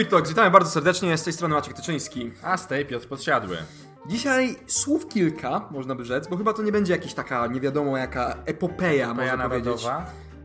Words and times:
Beer 0.00 0.10
Talks, 0.10 0.28
witamy 0.28 0.50
bardzo 0.50 0.70
serdecznie, 0.70 1.18
z 1.18 1.22
tej 1.22 1.32
strony 1.32 1.54
Maciek 1.54 1.74
Tyczyński. 1.74 2.32
A 2.42 2.56
z 2.56 2.66
tej 2.66 2.86
Piotr 2.86 3.08
Podsiadły. 3.08 3.56
Dzisiaj 4.06 4.56
słów 4.66 5.08
kilka, 5.08 5.68
można 5.70 5.94
by 5.94 6.04
rzec, 6.04 6.28
bo 6.28 6.36
chyba 6.36 6.52
to 6.52 6.62
nie 6.62 6.72
będzie 6.72 6.92
jakaś 6.92 7.14
taka 7.14 7.46
nie 7.46 7.60
wiadomo 7.60 7.96
jaka 7.96 8.36
epopeja, 8.46 9.14
Moja 9.14 9.36
można 9.36 9.48
powiedzieć. 9.48 9.86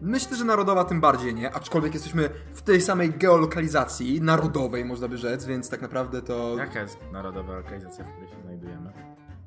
Myślę, 0.02 0.38
że 0.38 0.46
narodowa 0.46 0.84
tym 0.84 1.02
bardziej 1.02 1.36
nie, 1.36 1.54
aczkolwiek 1.54 1.94
jesteśmy 1.94 2.30
w 2.54 2.62
tej 2.62 2.82
samej 2.82 3.12
geolokalizacji, 3.12 4.22
narodowej 4.22 4.86
można 4.86 5.08
by 5.08 5.18
rzec, 5.18 5.46
więc 5.46 5.70
tak 5.70 5.82
naprawdę 5.82 6.22
to... 6.22 6.56
Jaka 6.58 6.82
jest 6.82 6.98
narodowa 7.12 7.54
lokalizacja, 7.54 8.04
w 8.04 8.08
której 8.12 8.30
się 8.30 8.42
znajdujemy? 8.42 8.92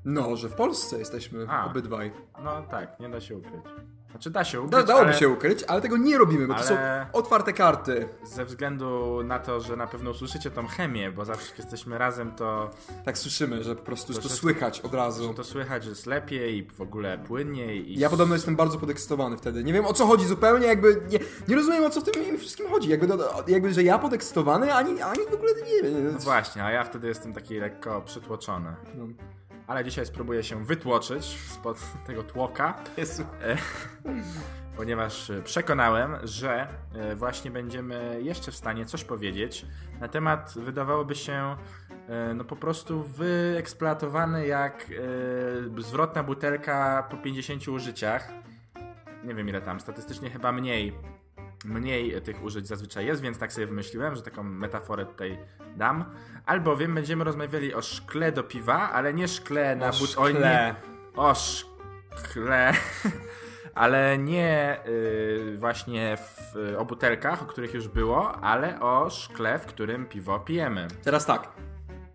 No, 0.05 0.37
że 0.37 0.49
w 0.49 0.55
Polsce 0.55 0.99
jesteśmy 0.99 1.47
A. 1.49 1.67
obydwaj. 1.67 2.13
No 2.45 2.63
tak, 2.63 3.01
nie 3.01 3.09
da 3.09 3.21
się 3.21 3.37
ukryć. 3.37 3.65
Znaczy 4.11 4.31
da 4.31 4.45
się 4.45 4.61
ukryć, 4.61 4.73
Da, 4.73 4.83
dałoby 4.83 5.07
ale 5.09 5.15
się 5.19 5.29
ukryć, 5.29 5.65
ale 5.65 5.81
tego 5.81 5.97
nie 5.97 6.19
robimy, 6.19 6.47
bo 6.47 6.55
to 6.55 6.63
są 6.63 6.75
Ale- 6.79 7.07
otwarte 7.13 7.53
karty. 7.53 8.09
ze 8.25 8.45
względu 8.45 9.21
na 9.25 9.39
to, 9.39 9.61
że 9.61 9.77
na 9.77 9.87
pewno 9.87 10.11
usłyszycie 10.11 10.51
tą 10.51 10.67
chemię, 10.67 11.13
bo 11.13 11.25
zawsze 11.25 11.49
jak 11.49 11.59
jesteśmy 11.59 11.99
razem, 11.99 12.33
to, 12.33 12.71
Tak 13.05 13.19
słyszymy, 13.19 13.65
że 13.65 13.77
po 13.77 13.83
prostu 13.83 14.15
to 14.15 14.21
że- 14.21 14.29
słychać 14.29 14.81
od 14.81 14.95
razu. 14.95 15.29
że 15.29 15.35
to 15.35 15.45
słychać, 15.45 15.85
że 15.85 15.91
jest 15.91 16.07
lepiej 16.07 16.57
i 16.57 16.63
w 16.71 16.81
ogóle 16.81 17.19
płynniej. 17.19 17.93
I... 17.93 17.99
Ja 17.99 18.11
podobno 18.11 18.35
jestem 18.35 18.57
bardzo 18.57 18.79
podekscytowany 18.79 19.37
wtedy. 19.37 19.65
Nie 19.65 19.73
wiem 19.73 19.87
o 19.87 19.93
co 19.93 20.07
chodzi 20.07 20.27
zupełnie, 20.27 20.67
jakby 20.67 21.01
nie, 21.11 21.19
nie 21.49 21.57
rozumiem 21.57 21.85
o 21.85 21.91
co 21.91 22.01
w 22.01 22.05
tym 22.05 22.39
wszystkim 22.39 22.69
chodzi. 22.71 22.89
Jakby, 22.89 23.09
jakby 23.49 23.73
że 23.75 23.83
ja 23.83 23.99
podekscytowany, 23.99 24.75
ani, 24.75 25.03
ani 25.03 25.21
w 25.31 25.35
ogóle 25.35 25.53
nie 25.67 25.83
wiem. 25.91 26.13
No 26.13 26.19
właśnie, 26.19 26.65
a 26.65 26.71
ja 26.71 26.85
wtedy 26.85 27.09
jestem 27.09 27.33
taki 27.33 27.59
lekko 27.61 28.03
przytłoczony. 28.03 28.75
No. 28.95 29.05
Ale 29.69 29.85
dzisiaj 29.85 30.07
spróbuję 30.07 30.43
się 30.43 30.65
wytłoczyć 30.65 31.25
spod 31.25 31.79
tego 32.07 32.23
tłoka. 32.23 32.75
Jezu. 32.97 33.25
ponieważ 34.77 35.31
e, 35.31 35.43
przekonałem, 35.43 36.17
że 36.23 36.69
e, 36.95 37.17
właśnie 37.17 37.51
będziemy 37.51 38.21
jeszcze 38.23 38.53
w 38.53 38.57
stanie 38.57 38.87
coś 38.87 39.05
powiedzieć 39.05 39.67
na 40.01 40.09
temat, 40.09 40.55
wydawałoby 40.57 41.15
się, 41.15 41.57
e, 42.09 42.35
no 42.35 42.45
po 42.45 42.57
prostu 42.57 43.03
wyeksploatowany 43.03 44.47
jak 44.47 44.87
e, 45.79 45.83
zwrotna 45.83 46.23
butelka 46.23 47.07
po 47.11 47.17
50 47.17 47.69
użyciach. 47.69 48.29
Nie 49.25 49.35
wiem 49.35 49.49
ile 49.49 49.61
tam, 49.61 49.81
statystycznie 49.81 50.31
chyba 50.31 50.53
mniej. 50.53 51.18
Mniej 51.65 52.23
tych 52.23 52.43
użyć 52.43 52.67
zazwyczaj 52.67 53.07
jest, 53.07 53.23
więc 53.23 53.39
tak 53.39 53.53
sobie 53.53 53.67
wymyśliłem, 53.67 54.15
że 54.15 54.23
taką 54.23 54.43
metaforę 54.43 55.07
tutaj 55.07 55.39
dam. 55.77 56.05
Albowiem 56.47 56.95
będziemy 56.95 57.25
rozmawiali 57.25 57.75
o 57.75 57.83
szkle 57.83 58.33
do 58.33 58.43
piwa, 58.43 58.91
ale 58.91 59.15
nie 59.15 59.29
szkle 59.29 59.77
na 59.77 59.89
O 59.89 59.93
but- 59.93 60.11
szkle. 60.11 60.75
O 61.17 61.35
szkle. 61.35 62.73
Ale 63.75 64.19
nie 64.19 64.79
y, 64.87 65.57
właśnie 65.59 66.17
w, 66.17 66.57
o 66.79 66.85
butelkach, 66.85 67.43
o 67.43 67.47
których 67.47 67.75
już 67.75 67.89
było, 67.89 68.33
ale 68.35 68.81
o 68.81 69.11
szkle, 69.11 69.59
w 69.59 69.67
którym 69.67 70.07
piwo 70.07 70.41
pijemy. 70.41 70.89
Teraz 71.05 71.27
tak. 71.27 71.49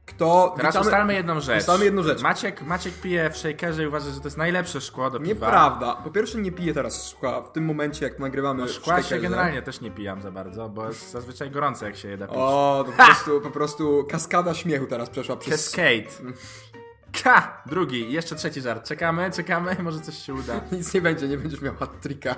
Kto. 0.06 0.54
Teraz 0.58 0.76
witamy- 0.76 0.86
ustalmy 0.86 1.14
jedną 1.14 1.40
rzecz. 1.42 1.60
ustalmy 1.60 1.86
jedną 1.86 2.04
rzecz. 2.04 2.22
Maciek, 2.22 2.62
Maciek 2.62 2.94
pije 2.94 3.30
w 3.30 3.38
shakerze 3.38 3.84
i 3.84 3.88
uważa, 3.88 4.12
że 4.12 4.20
to 4.20 4.28
jest 4.28 4.38
najlepsze 4.38 4.82
szkło 4.82 5.10
do 5.10 5.20
piwa. 5.20 5.30
Nieprawda. 5.30 5.96
Po 5.96 6.12
pierwsze 6.12 6.38
nie 6.38 6.52
piję 6.52 6.74
teraz 6.74 7.10
szkła 7.10 7.42
w 7.42 7.52
tym 7.52 7.66
momencie, 7.66 8.06
jak 8.06 8.20
nagrywamy 8.20 8.62
No, 8.62 8.68
szkła 8.68 9.02
się 9.04 9.20
generalnie 9.20 9.62
też 9.62 9.82
nie 9.82 9.92
pijam 9.92 10.22
za 10.22 10.32
bardzo, 10.32 10.70
bo 10.70 10.88
jest 10.88 11.12
zazwyczaj 11.12 11.52
gorące 11.52 11.86
jak 11.86 11.96
się 11.96 12.08
je 12.08 12.18
da 12.18 12.28
pić. 12.28 12.36
O, 12.38 12.84
to 12.86 12.92
po 12.92 13.04
prostu, 13.06 13.42
po 13.42 13.52
prostu 13.52 14.06
kaskada 14.10 14.54
śmiechu 14.54 14.86
teraz 14.88 15.10
przeszła 15.10 15.38
przez... 15.38 15.72
Cascade. 15.72 16.34
Ka! 17.24 17.62
Drugi, 17.66 18.12
jeszcze 18.12 18.36
trzeci 18.36 18.62
żart. 18.62 18.88
Czekamy, 18.88 19.32
czekamy, 19.32 19.76
może 19.84 20.00
coś 20.00 20.18
się 20.18 20.34
uda. 20.34 20.62
Nic 20.72 20.94
nie 20.94 21.02
będzie, 21.02 21.28
nie 21.28 21.38
będziesz 21.38 21.62
miał 21.62 21.76
hat-tricka. 21.76 22.36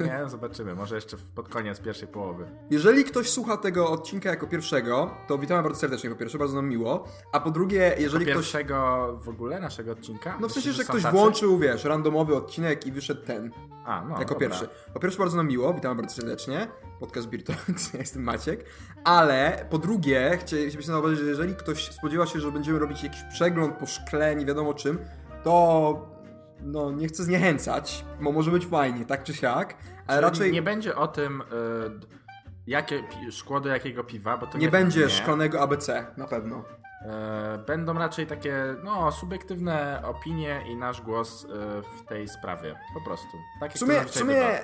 Nie, 0.00 0.18
no 0.22 0.28
zobaczymy. 0.28 0.74
Może 0.74 0.94
jeszcze 0.94 1.16
pod 1.34 1.48
koniec 1.48 1.80
pierwszej 1.80 2.08
połowy. 2.08 2.46
Jeżeli 2.70 3.04
ktoś 3.04 3.30
słucha 3.30 3.56
tego 3.56 3.90
odcinka 3.90 4.30
jako 4.30 4.46
pierwszego, 4.46 5.10
to 5.28 5.38
witamy 5.38 5.62
bardzo 5.62 5.80
serdecznie 5.80 6.10
po 6.10 6.16
pierwsze, 6.16 6.38
bardzo 6.38 6.54
nam 6.54 6.68
miło. 6.68 7.08
A 7.32 7.40
po 7.40 7.50
drugie, 7.50 7.94
jeżeli 7.98 8.24
ktoś... 8.24 8.36
Pierwszego 8.36 9.08
w 9.22 9.28
ogóle 9.28 9.60
naszego 9.60 9.92
odcinka? 9.92 10.38
No 10.40 10.48
w 10.48 10.52
sensie, 10.52 10.72
że 10.72 10.84
są 10.84 10.88
ktoś 10.88 11.02
tacy? 11.02 11.16
włączył, 11.16 11.58
wiesz, 11.58 11.84
randomowy 11.84 12.36
odcinek 12.36 12.86
i 12.86 12.92
wyszedł 12.92 13.22
ten, 13.22 13.50
A, 13.84 14.04
no, 14.08 14.18
jako 14.18 14.34
dobra. 14.34 14.48
pierwszy. 14.48 14.68
Po 14.94 15.00
pierwsze, 15.00 15.18
bardzo 15.18 15.36
nam 15.36 15.48
miło, 15.48 15.74
witamy 15.74 15.94
bardzo 15.94 16.14
serdecznie. 16.16 16.68
Podcast 17.00 17.28
Beer 17.28 17.44
Talks, 17.44 17.92
ja 17.94 18.00
jestem 18.00 18.22
Maciek. 18.22 18.64
Ale 19.04 19.66
po 19.70 19.78
drugie, 19.78 20.38
chcielibyśmy 20.40 20.82
zauważyć, 20.82 21.18
że 21.18 21.26
jeżeli 21.26 21.54
ktoś 21.54 21.90
spodziewa 21.92 22.26
się, 22.26 22.40
że 22.40 22.52
będziemy 22.52 22.78
robić 22.78 23.02
jakiś 23.02 23.22
przegląd 23.22 23.76
po 23.76 23.86
szkle, 23.86 24.36
nie 24.36 24.46
wiadomo 24.46 24.74
czym, 24.74 24.98
to 25.42 26.16
no 26.60 26.90
nie 26.90 27.08
chcę 27.08 27.24
zniechęcać, 27.24 28.04
bo 28.20 28.32
może 28.32 28.50
być 28.50 28.66
fajnie, 28.66 29.04
tak 29.04 29.22
czy 29.22 29.34
siak, 29.34 29.74
ale 30.06 30.18
Czyli 30.18 30.30
raczej 30.30 30.46
Nie 30.50 30.54
nie, 30.54 30.62
będzie 30.62 30.96
o 30.96 31.08
tym, 31.08 31.40
y, 31.40 31.44
jakie 32.66 33.02
szkło 33.30 33.60
do 33.60 33.68
jakiego 33.68 34.04
piwa, 34.04 34.38
bo 34.38 34.46
to 34.46 34.58
nie, 34.58 34.68
będzie 34.68 35.00
nie. 35.00 35.08
szklanego 35.08 35.60
ABC, 35.60 36.06
na 36.16 36.26
pewno. 36.26 36.64
Y, 37.56 37.58
Będą 37.66 37.94
raczej 37.94 38.26
takie, 38.26 38.74
no, 38.84 39.12
subiektywne 39.12 40.02
opinie 40.04 40.62
i 40.68 40.76
nasz 40.76 41.00
głos 41.00 41.44
y, 41.44 41.48
w 41.82 42.08
tej 42.08 42.28
sprawie. 42.28 42.74
Po 42.94 43.00
prostu. 43.00 43.36
Tak 43.60 43.72
W 43.72 43.78
sumie, 43.78 44.04
w 44.04 44.10
sumie 44.14 44.60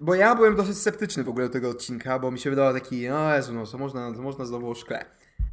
bo 0.00 0.14
ja 0.14 0.34
byłem 0.34 0.56
dosyć 0.56 0.78
sceptyczny 0.78 1.24
w 1.24 1.28
ogóle 1.28 1.46
do 1.46 1.52
tego 1.52 1.70
odcinka, 1.70 2.18
bo 2.18 2.30
mi 2.30 2.38
się 2.38 2.50
wydawał 2.50 2.74
taki, 2.74 3.08
no 3.08 3.34
Jezu, 3.34 3.52
no 3.52 3.66
to 3.66 3.78
można, 3.78 4.12
to 4.12 4.22
można 4.22 4.44
znowu 4.44 4.70
o 4.70 4.74
szkle. 4.74 5.04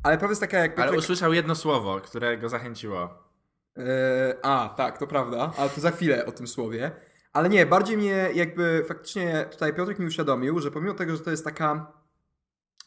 Ale 0.03 0.18
prawda 0.18 0.31
jest 0.31 0.41
taka, 0.41 0.57
jak 0.57 0.79
Ale 0.79 0.91
Piotrek- 0.91 0.97
usłyszał 1.00 1.34
jedno 1.34 1.56
słowo, 1.56 2.00
które 2.02 2.38
go 2.38 2.50
zachęciło. 2.50 3.09
Eee, 3.78 3.85
a, 4.44 4.74
tak, 4.78 4.97
to 4.97 5.07
prawda, 5.07 5.52
ale 5.57 5.69
to 5.69 5.81
za 5.81 5.91
chwilę 5.91 6.25
o 6.25 6.31
tym 6.31 6.47
słowie. 6.47 6.91
Ale 7.34 7.50
nie, 7.50 7.66
bardziej 7.66 7.97
mnie 7.97 8.29
jakby 8.34 8.85
faktycznie 8.88 9.46
tutaj 9.52 9.74
Piotrek 9.74 10.00
mi 10.00 10.06
uświadomił, 10.06 10.59
że 10.59 10.72
pomimo 10.72 10.94
tego, 10.94 11.16
że 11.16 11.22
to 11.23 11.31
jest 11.31 11.46
taka. 11.46 11.91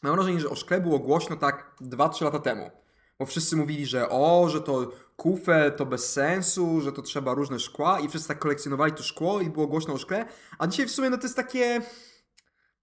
Mam 0.03 0.15
wrażenie, 0.15 0.39
że 0.39 0.49
o 0.49 0.55
szkle 0.55 0.81
było 0.81 0.99
głośno 0.99 1.35
tak 1.35 1.71
2-3 1.81 2.23
lata 2.25 2.39
temu. 2.39 2.71
Bo 3.19 3.25
wszyscy 3.25 3.55
mówili, 3.55 3.85
że 3.85 4.09
o, 4.09 4.49
że 4.49 4.61
to 4.61 4.91
kufel 5.15 5.71
to 5.75 5.85
bez 5.85 6.13
sensu, 6.13 6.81
że 6.81 6.91
to 6.91 7.01
trzeba 7.01 7.33
różne 7.33 7.59
szkła 7.59 7.99
i 7.99 8.09
wszyscy 8.09 8.27
tak 8.27 8.39
kolekcjonowali 8.39 8.91
to 8.93 9.03
szkło 9.03 9.41
i 9.41 9.49
było 9.49 9.67
głośno 9.67 9.93
o 9.93 9.97
szkle. 9.97 10.25
A 10.59 10.67
dzisiaj 10.67 10.85
w 10.85 10.91
sumie 10.91 11.09
no 11.09 11.17
to 11.17 11.23
jest 11.23 11.35
takie. 11.35 11.81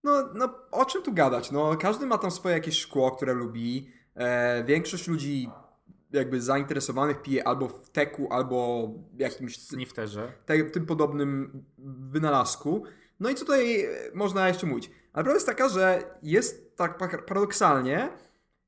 No, 0.04 0.28
no 0.34 0.54
o 0.70 0.84
czym 0.84 1.02
tu 1.02 1.12
gadać? 1.12 1.50
No, 1.50 1.76
każdy 1.76 2.06
ma 2.06 2.18
tam 2.18 2.30
swoje 2.30 2.54
jakieś 2.54 2.78
szkło, 2.78 3.10
które 3.10 3.32
lubi. 3.34 3.90
E, 4.14 4.64
większość 4.64 5.08
ludzi 5.08 5.50
jakby 6.12 6.40
zainteresowanych 6.40 7.22
pije 7.22 7.46
albo 7.48 7.68
w 7.68 7.90
teku, 7.90 8.28
albo 8.30 8.88
jakimś 9.16 9.58
Snifterze. 9.62 10.32
te, 10.46 10.64
tym 10.64 10.86
podobnym 10.86 11.64
wynalazku. 12.10 12.84
No 13.20 13.30
i 13.30 13.34
co 13.34 13.40
tutaj 13.44 13.80
e, 13.84 13.88
można 14.14 14.48
jeszcze 14.48 14.66
mówić? 14.66 14.90
Ale 15.12 15.24
prawda 15.24 15.34
jest 15.34 15.46
taka, 15.46 15.68
że 15.68 16.02
jest 16.22 16.76
tak 16.76 16.98
pa- 16.98 17.08
paradoksalnie, 17.08 18.08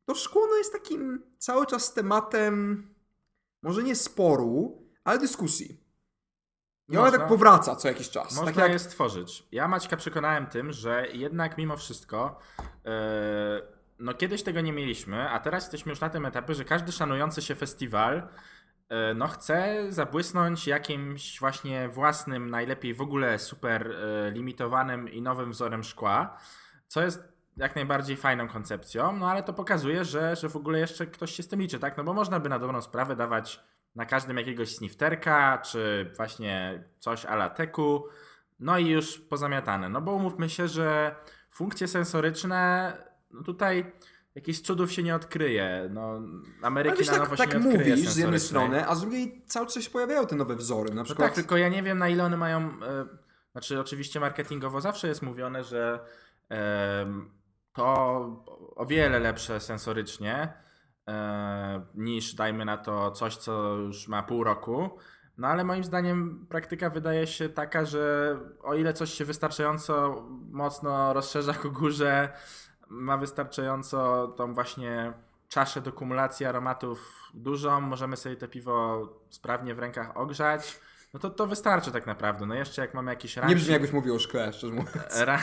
to 0.05 0.15
szkło 0.15 0.47
no 0.47 0.57
jest 0.57 0.73
takim 0.73 1.23
cały 1.39 1.67
czas 1.67 1.95
tematem 1.95 2.87
może 3.63 3.83
nie 3.83 3.97
sporu, 3.97 4.83
ale 5.05 5.19
dyskusji. 5.19 5.85
I 6.89 6.97
ona 6.97 7.11
tak 7.11 7.29
powraca 7.29 7.77
co 7.77 7.89
jakiś 7.89 8.11
czas. 8.11 8.37
Można 8.37 8.53
tak 8.53 8.57
jak 8.57 8.73
je 8.73 8.79
stworzyć. 8.79 9.47
Ja 9.53 9.69
Maćka 9.69 9.97
przekonałem 9.97 10.47
tym, 10.47 10.73
że 10.73 11.07
jednak 11.13 11.59
mimo 11.59 11.77
wszystko 11.77 12.39
e, 12.85 13.75
no 13.99 14.15
kiedyś 14.15 14.43
tego 14.43 14.61
nie 14.61 14.73
mieliśmy, 14.73 15.31
a 15.31 15.41
teraz 15.41 15.65
jesteśmy 15.65 15.91
już 15.91 16.01
na 16.01 16.11
tym 16.11 16.27
etapie, 16.27 16.55
że 16.55 16.65
każdy 16.65 16.93
szanujący 16.93 17.43
się 17.43 17.55
festiwal 17.55 18.29
e, 18.89 19.15
no 19.15 19.29
chce 19.29 19.87
zabłysnąć 19.89 20.67
jakimś 20.67 21.41
właśnie 21.41 21.89
własnym, 21.89 22.51
najlepiej 22.51 22.95
w 22.95 23.01
ogóle 23.01 23.39
super 23.39 23.91
e, 23.91 24.31
limitowanym 24.31 25.09
i 25.09 25.23
nowym 25.23 25.51
wzorem 25.51 25.85
szkła, 25.85 26.39
co 26.89 27.03
jest 27.03 27.34
jak 27.57 27.77
najbardziej 27.77 28.17
fajną 28.17 28.49
koncepcją, 28.49 29.17
no 29.17 29.31
ale 29.31 29.43
to 29.43 29.53
pokazuje, 29.53 30.05
że, 30.05 30.37
że 30.37 30.49
w 30.49 30.57
ogóle 30.57 30.79
jeszcze 30.79 31.07
ktoś 31.07 31.31
się 31.33 31.43
z 31.43 31.49
tym 31.49 31.61
liczy, 31.61 31.79
tak? 31.79 31.97
No 31.97 32.05
bo 32.05 32.15
można 32.15 32.41
by 32.41 32.49
na 32.49 32.59
dobrą 32.59 32.83
sprawę 32.83 33.17
dawać 33.17 33.61
na 33.95 34.07
każdym 34.07 34.37
jakiegoś 34.37 34.77
snifterka, 34.77 35.59
czy 35.59 36.13
właśnie 36.17 36.85
coś 36.99 37.25
ala 37.25 37.51
teku, 37.51 38.05
no 38.61 38.79
i 38.79 38.89
już 38.89 39.19
pozamiatane. 39.19 39.89
No 39.89 40.01
bo 40.01 40.13
umówmy 40.13 40.51
się, 40.51 40.69
że 40.69 41.15
funkcje 41.51 41.89
sensoryczne, 41.89 42.93
no 43.31 43.43
tutaj 43.43 43.93
jakichś 44.35 44.61
cudów 44.61 44.93
się 44.93 45.03
nie 45.03 45.15
odkryje. 45.15 45.89
No, 45.91 46.21
Ameryki 46.63 46.99
wiesz, 46.99 47.11
na 47.11 47.19
nowo 47.19 47.37
tak, 47.37 47.39
się 47.49 47.55
tak 47.55 47.65
nie 47.65 47.69
odkryje 47.71 47.97
mówisz 47.97 48.11
z 48.11 48.17
jednej 48.17 48.41
strony, 48.41 48.89
a 48.89 48.95
z 48.95 49.01
drugiej 49.01 49.43
cały 49.47 49.67
czas 49.67 49.83
się 49.83 49.91
pojawiają 49.91 50.27
te 50.27 50.37
nowe 50.37 50.57
wzory. 50.57 50.91
Na 50.91 50.97
No 50.97 51.05
przykład 51.05 51.29
tak, 51.29 51.35
tylko 51.35 51.57
ja 51.57 51.69
nie 51.69 51.83
wiem 51.83 51.99
na 51.99 52.09
ile 52.09 52.25
one 52.25 52.37
mają. 52.37 52.61
E, 52.61 53.07
znaczy, 53.53 53.81
oczywiście 53.81 54.21
marketingowo 54.21 54.81
zawsze 54.81 55.09
jest 55.09 55.23
mówione, 55.23 55.65
że 55.65 56.01
to 57.75 57.85
o 58.77 58.87
wiele 58.87 59.19
lepsze 59.19 59.61
sensorycznie 59.61 60.53
e, 61.09 61.87
niż 61.95 62.35
dajmy 62.35 62.65
na 62.65 62.77
to 62.77 63.11
coś, 63.11 63.37
co 63.37 63.75
już 63.75 64.09
ma 64.09 64.23
pół 64.23 64.45
roku. 64.45 64.91
No 65.39 65.49
ale 65.49 65.65
moim 65.65 65.85
zdaniem 65.85 66.47
praktyka 66.49 66.91
wydaje 66.91 67.27
się 67.27 67.49
taka, 67.49 67.85
że 67.85 68.37
o 68.63 68.75
ile 68.75 68.93
coś 68.93 69.11
się 69.11 69.25
wystarczająco 69.25 70.23
mocno 70.51 71.13
rozszerza 71.13 71.55
ku 71.55 71.73
górze, 71.73 72.29
ma 72.89 73.17
wystarczająco 73.17 74.29
tą 74.29 74.55
właśnie 74.55 75.13
czaszę 75.49 75.81
do 75.81 75.93
kumulacji 75.93 76.47
aromatów 76.47 77.31
dużą, 77.35 77.81
możemy 77.81 78.17
sobie 78.17 78.37
to 78.37 78.49
piwo 78.49 79.09
sprawnie 79.31 79.75
w 79.75 79.79
rękach 79.79 80.17
ogrzać, 80.17 80.81
no 81.15 81.21
to 81.21 81.31
to 81.31 81.47
wystarczy 81.47 81.93
tak 81.93 82.07
naprawdę. 82.07 82.47
No 82.47 82.55
jeszcze 82.55 82.83
jak 82.83 82.95
mamy 82.95 83.11
jakiś 83.11 83.37
nie 83.37 83.43
ranking, 83.43 83.61
brzmi 83.61 83.73
jakbyś 83.73 83.93
mówił 83.93 84.15
o 84.15 84.19
szkle, 84.19 84.53
szczerze 84.53 84.73
mówiąc. 84.73 85.21
ra, 85.21 85.39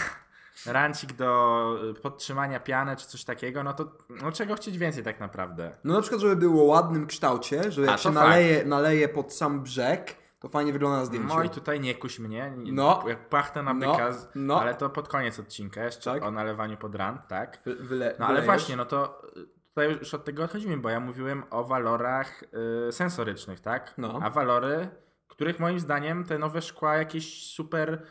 rancik 0.65 1.13
do 1.13 1.65
y, 1.97 2.01
podtrzymania 2.01 2.59
piany 2.59 2.95
czy 2.95 3.07
coś 3.07 3.23
takiego, 3.23 3.63
no 3.63 3.73
to 3.73 3.91
no 4.09 4.31
czego 4.31 4.55
chcieć 4.55 4.77
więcej 4.77 5.03
tak 5.03 5.19
naprawdę. 5.19 5.77
No 5.83 5.93
na 5.93 6.01
przykład, 6.01 6.21
żeby 6.21 6.35
było 6.35 6.63
ładnym 6.63 7.07
kształcie, 7.07 7.71
że 7.71 7.81
jak 7.81 7.97
się 7.99 8.03
fakt. 8.03 8.15
naleje, 8.15 8.65
naleje 8.65 9.09
pod 9.09 9.33
sam 9.33 9.63
brzeg, 9.63 10.15
to 10.39 10.49
fajnie 10.49 10.73
wygląda 10.73 10.97
na 10.97 11.05
zdjęciu. 11.05 11.27
No 11.27 11.43
i 11.43 11.49
tutaj 11.49 11.79
nie 11.79 11.95
kuś 11.95 12.19
mnie, 12.19 12.53
nie- 12.57 12.73
No. 12.73 13.03
jak 13.07 13.29
płachtę 13.29 13.63
na 13.63 13.73
No, 13.73 13.91
byka, 13.91 14.11
z- 14.11 14.27
no. 14.35 14.61
ale 14.61 14.75
to 14.75 14.89
pod 14.89 15.07
koniec 15.07 15.39
odcinka 15.39 15.83
jeszcze 15.83 16.13
Tak. 16.13 16.23
o 16.23 16.31
nalewaniu 16.31 16.77
pod 16.77 16.95
rant, 16.95 17.27
tak? 17.27 17.61
Wy, 17.65 17.75
wyle, 17.75 18.15
No 18.19 18.25
ale 18.25 18.41
wylejesz. 18.41 18.45
właśnie, 18.45 18.75
no 18.75 18.85
to 18.85 19.21
y, 19.37 19.47
tutaj 19.69 19.91
już 19.91 20.13
od 20.13 20.25
tego 20.25 20.43
odchodzimy, 20.43 20.77
bo 20.77 20.89
ja 20.89 20.99
mówiłem 20.99 21.43
o 21.49 21.63
walorach 21.63 22.43
y, 22.89 22.91
sensorycznych, 22.91 23.59
tak? 23.59 23.93
No. 23.97 24.19
A 24.23 24.29
walory, 24.29 24.89
których 25.27 25.59
moim 25.59 25.79
zdaniem 25.79 26.23
te 26.23 26.37
nowe 26.39 26.61
szkła 26.61 26.95
jakieś 26.97 27.53
super 27.53 28.01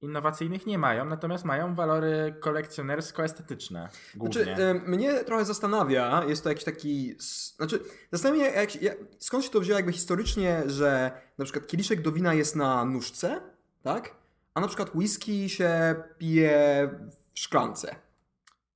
innowacyjnych 0.00 0.66
nie 0.66 0.78
mają, 0.78 1.04
natomiast 1.04 1.44
mają 1.44 1.74
walory 1.74 2.34
kolekcjonersko-estetyczne 2.40 3.88
głównie. 4.14 4.44
Znaczy, 4.44 4.80
mnie 4.86 5.24
trochę 5.24 5.44
zastanawia, 5.44 6.24
jest 6.24 6.42
to 6.42 6.48
jakiś 6.48 6.64
taki. 6.64 7.14
Znaczy, 7.56 7.80
zastanawia 8.12 8.44
mnie, 8.44 8.56
jak, 8.56 8.82
jak, 8.82 8.98
skąd 9.18 9.44
się 9.44 9.50
to 9.50 9.60
wzięło 9.60 9.78
jakby 9.78 9.92
historycznie, 9.92 10.62
że 10.66 11.20
na 11.38 11.44
przykład 11.44 11.66
kieliszek 11.66 12.02
do 12.02 12.12
wina 12.12 12.34
jest 12.34 12.56
na 12.56 12.84
nóżce, 12.84 13.40
tak? 13.82 14.14
A 14.54 14.60
na 14.60 14.66
przykład 14.66 14.94
whisky 14.94 15.48
się 15.48 15.94
pije 16.18 16.88
w 17.34 17.38
szklance. 17.38 17.96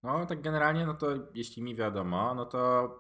No 0.03 0.27
tak 0.27 0.43
generalnie, 0.43 0.87
no 0.87 0.95
to 0.95 1.07
jeśli 1.35 1.63
mi 1.63 1.75
wiadomo, 1.75 2.35
no 2.35 2.47
to 2.47 2.91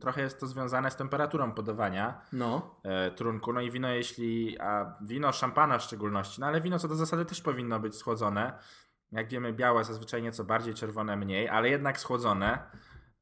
trochę 0.00 0.22
jest 0.22 0.40
to 0.40 0.46
związane 0.46 0.90
z 0.90 0.96
temperaturą 0.96 1.52
podawania 1.52 2.20
No. 2.32 2.80
e, 2.82 3.10
trunku. 3.10 3.52
No 3.52 3.60
i 3.60 3.70
wino, 3.70 3.88
jeśli, 3.88 4.60
a 4.60 4.96
wino 5.00 5.32
szampana 5.32 5.78
w 5.78 5.82
szczególności, 5.82 6.40
no 6.40 6.46
ale 6.46 6.60
wino 6.60 6.78
co 6.78 6.88
do 6.88 6.94
zasady 6.94 7.24
też 7.24 7.40
powinno 7.40 7.80
być 7.80 7.96
schłodzone. 7.96 8.58
Jak 9.12 9.28
wiemy, 9.28 9.52
białe 9.52 9.84
zazwyczaj 9.84 10.22
nieco 10.22 10.44
bardziej, 10.44 10.74
czerwone 10.74 11.16
mniej, 11.16 11.48
ale 11.48 11.68
jednak 11.68 11.98
schłodzone. 12.00 12.58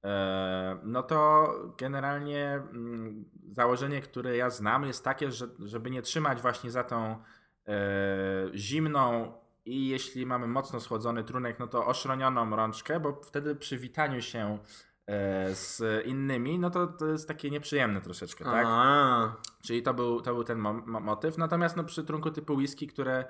E, 0.04 0.78
no 0.82 1.02
to 1.02 1.52
generalnie 1.78 2.52
mm, 2.54 3.24
założenie, 3.52 4.00
które 4.00 4.36
ja 4.36 4.50
znam, 4.50 4.84
jest 4.84 5.04
takie, 5.04 5.32
że 5.32 5.46
żeby 5.58 5.90
nie 5.90 6.02
trzymać 6.02 6.42
właśnie 6.42 6.70
za 6.70 6.84
tą 6.84 7.16
e, 7.66 7.76
zimną 8.54 9.32
i 9.64 9.88
jeśli 9.88 10.26
mamy 10.26 10.46
mocno 10.46 10.80
schłodzony 10.80 11.24
trunek, 11.24 11.58
no 11.58 11.66
to 11.66 11.86
oszronioną 11.86 12.56
rączkę, 12.56 13.00
bo 13.00 13.20
wtedy 13.24 13.54
przy 13.56 13.78
witaniu 13.78 14.22
się 14.22 14.58
z 15.54 16.06
innymi, 16.06 16.58
no 16.58 16.70
to 16.70 16.86
to 16.86 17.06
jest 17.06 17.28
takie 17.28 17.50
nieprzyjemne 17.50 18.00
troszeczkę, 18.00 18.44
tak? 18.44 18.66
A, 18.68 19.36
Czyli 19.62 19.82
to 19.82 19.94
był, 19.94 20.20
to 20.20 20.34
był 20.34 20.44
ten 20.44 20.58
mo- 20.58 20.72
mo- 20.86 21.00
motyw. 21.00 21.38
Natomiast 21.38 21.76
no, 21.76 21.84
przy 21.84 22.04
trunku 22.04 22.30
typu 22.30 22.54
whisky, 22.54 22.86
które 22.86 23.24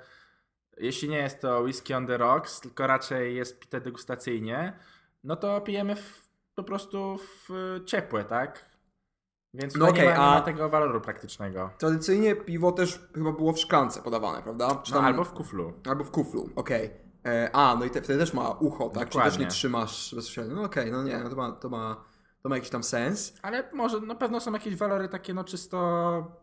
jeśli 0.77 1.09
nie 1.09 1.17
jest 1.17 1.41
to 1.41 1.59
whisky 1.61 1.93
on 1.93 2.07
the 2.07 2.17
rocks, 2.17 2.59
tylko 2.61 2.87
raczej 2.87 3.35
jest 3.35 3.59
pite 3.59 3.81
degustacyjnie, 3.81 4.79
no 5.23 5.35
to 5.35 5.61
pijemy 5.61 5.95
w, 5.95 6.29
po 6.55 6.63
prostu 6.63 7.17
w 7.17 7.51
y, 7.51 7.85
ciepłe, 7.85 8.23
tak? 8.23 8.71
Więc 9.53 9.75
No 9.75 9.85
no 9.85 9.91
okej, 9.91 10.03
nie, 10.03 10.09
ma, 10.09 10.15
nie 10.15 10.19
ma 10.19 10.41
tego 10.41 10.69
waloru 10.69 11.01
praktycznego. 11.01 11.69
tradycyjnie 11.77 12.35
piwo 12.35 12.71
też 12.71 12.99
chyba 13.15 13.31
było 13.31 13.53
w 13.53 13.59
szklance 13.59 14.01
podawane, 14.01 14.41
prawda? 14.43 14.67
No, 14.67 14.75
tam- 14.93 15.05
albo 15.05 15.23
w 15.23 15.33
kuflu. 15.33 15.73
Albo 15.89 16.03
w 16.03 16.11
kuflu, 16.11 16.49
okej. 16.55 17.10
E, 17.25 17.49
A, 17.53 17.75
no 17.75 17.85
i 17.85 17.89
te, 17.89 18.01
wtedy 18.01 18.19
też 18.19 18.33
ma 18.33 18.49
ucho, 18.49 18.89
tak? 18.89 18.93
Czy 18.93 18.99
też 18.99 19.13
Dokładnie. 19.13 19.45
nie 19.45 19.51
trzymasz 19.51 20.15
bezpośrednio? 20.15 20.55
No 20.55 20.63
okej, 20.63 20.91
no 20.91 21.03
nie, 21.03 21.17
no 21.17 21.29
to 21.29 21.35
ma, 21.35 21.51
to, 21.51 21.69
ma, 21.69 22.03
to 22.41 22.49
ma 22.49 22.55
jakiś 22.55 22.69
tam 22.69 22.83
sens. 22.83 23.33
Ale 23.41 23.63
może, 23.73 23.99
no 23.99 24.15
pewno 24.15 24.39
są 24.39 24.53
jakieś 24.53 24.75
walory 24.75 25.09
takie 25.09 25.33
no 25.33 25.43
czysto 25.43 26.41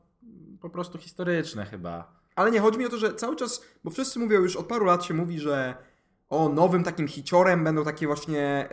po 0.60 0.70
prostu 0.70 0.98
historyczne 0.98 1.64
chyba. 1.66 2.12
Ale 2.36 2.50
nie, 2.50 2.60
chodzi 2.60 2.78
mi 2.78 2.86
o 2.86 2.88
to, 2.88 2.98
że 2.98 3.14
cały 3.14 3.36
czas, 3.36 3.64
bo 3.84 3.90
wszyscy 3.90 4.18
mówią, 4.18 4.40
już 4.40 4.56
od 4.56 4.66
paru 4.66 4.84
lat 4.84 5.04
się 5.04 5.14
mówi, 5.14 5.38
że 5.38 5.74
o 6.28 6.48
nowym 6.48 6.84
takim 6.84 7.08
hiciorem 7.08 7.64
będą 7.64 7.84
takie 7.84 8.06
właśnie 8.06 8.68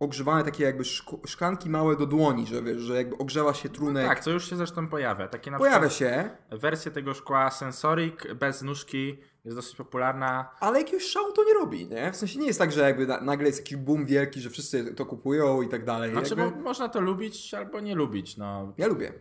ogrzewane 0.00 0.44
takie 0.44 0.64
jakby 0.64 0.82
szk- 0.84 1.26
szklanki 1.26 1.70
małe 1.70 1.96
do 1.96 2.06
dłoni, 2.06 2.46
że 2.46 2.62
wiesz, 2.62 2.80
że 2.82 2.94
jakby 2.96 3.18
ogrzewa 3.18 3.54
się 3.54 3.68
trunek. 3.68 4.06
Tak, 4.08 4.20
co 4.20 4.30
już 4.30 4.50
się 4.50 4.56
zresztą 4.56 4.88
pojawia. 4.88 5.28
Takie 5.28 5.50
na 5.50 5.58
Pojawia 5.58 5.90
się, 5.90 6.30
wersja 6.50 6.90
tego 6.90 7.14
szkła 7.14 7.50
Sensoric 7.50 8.14
bez 8.34 8.62
nóżki 8.62 9.18
jest 9.44 9.56
dosyć 9.56 9.76
popularna. 9.76 10.50
ale 10.60 10.78
jakiegoś 10.78 11.04
szału 11.04 11.32
to 11.32 11.44
nie 11.44 11.54
robi, 11.54 11.88
nie? 11.88 12.12
W 12.12 12.16
sensie 12.16 12.38
nie 12.38 12.46
jest 12.46 12.58
tak, 12.58 12.72
że 12.72 12.80
jakby 12.80 13.06
na, 13.06 13.20
nagle 13.20 13.46
jest 13.46 13.58
jakiś 13.58 13.76
boom 13.76 14.06
wielki, 14.06 14.40
że 14.40 14.50
wszyscy 14.50 14.94
to 14.94 15.06
kupują 15.06 15.62
i 15.62 15.68
tak 15.68 15.84
dalej. 15.84 16.10
Znaczy, 16.12 16.34
jakby... 16.38 16.56
bo 16.56 16.62
można 16.62 16.88
to 16.88 17.00
lubić 17.00 17.54
albo 17.54 17.80
nie 17.80 17.94
lubić, 17.94 18.36
no. 18.36 18.72
Ja 18.78 18.86
lubię, 18.86 19.12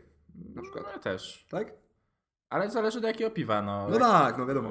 na 0.55 0.61
przykład, 0.61 0.83
No 0.85 0.91
ja 0.91 0.99
też. 0.99 1.47
tak? 1.49 1.73
Ale 2.49 2.69
zależy 2.71 3.01
do 3.01 3.07
jakiego 3.07 3.31
piwa, 3.31 3.61
no. 3.61 3.87
No 3.87 3.93
Jak- 3.93 3.99
tak, 4.03 4.37
no 4.37 4.45
wiadomo. 4.45 4.69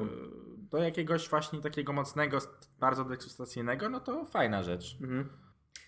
Do 0.71 0.79
jakiegoś 0.79 1.29
właśnie 1.29 1.61
takiego 1.61 1.93
mocnego, 1.93 2.39
bardzo 2.79 3.05
degustacyjnego, 3.05 3.89
no 3.89 4.01
to 4.01 4.25
fajna 4.25 4.63
rzecz. 4.63 4.97
Mhm. 5.01 5.29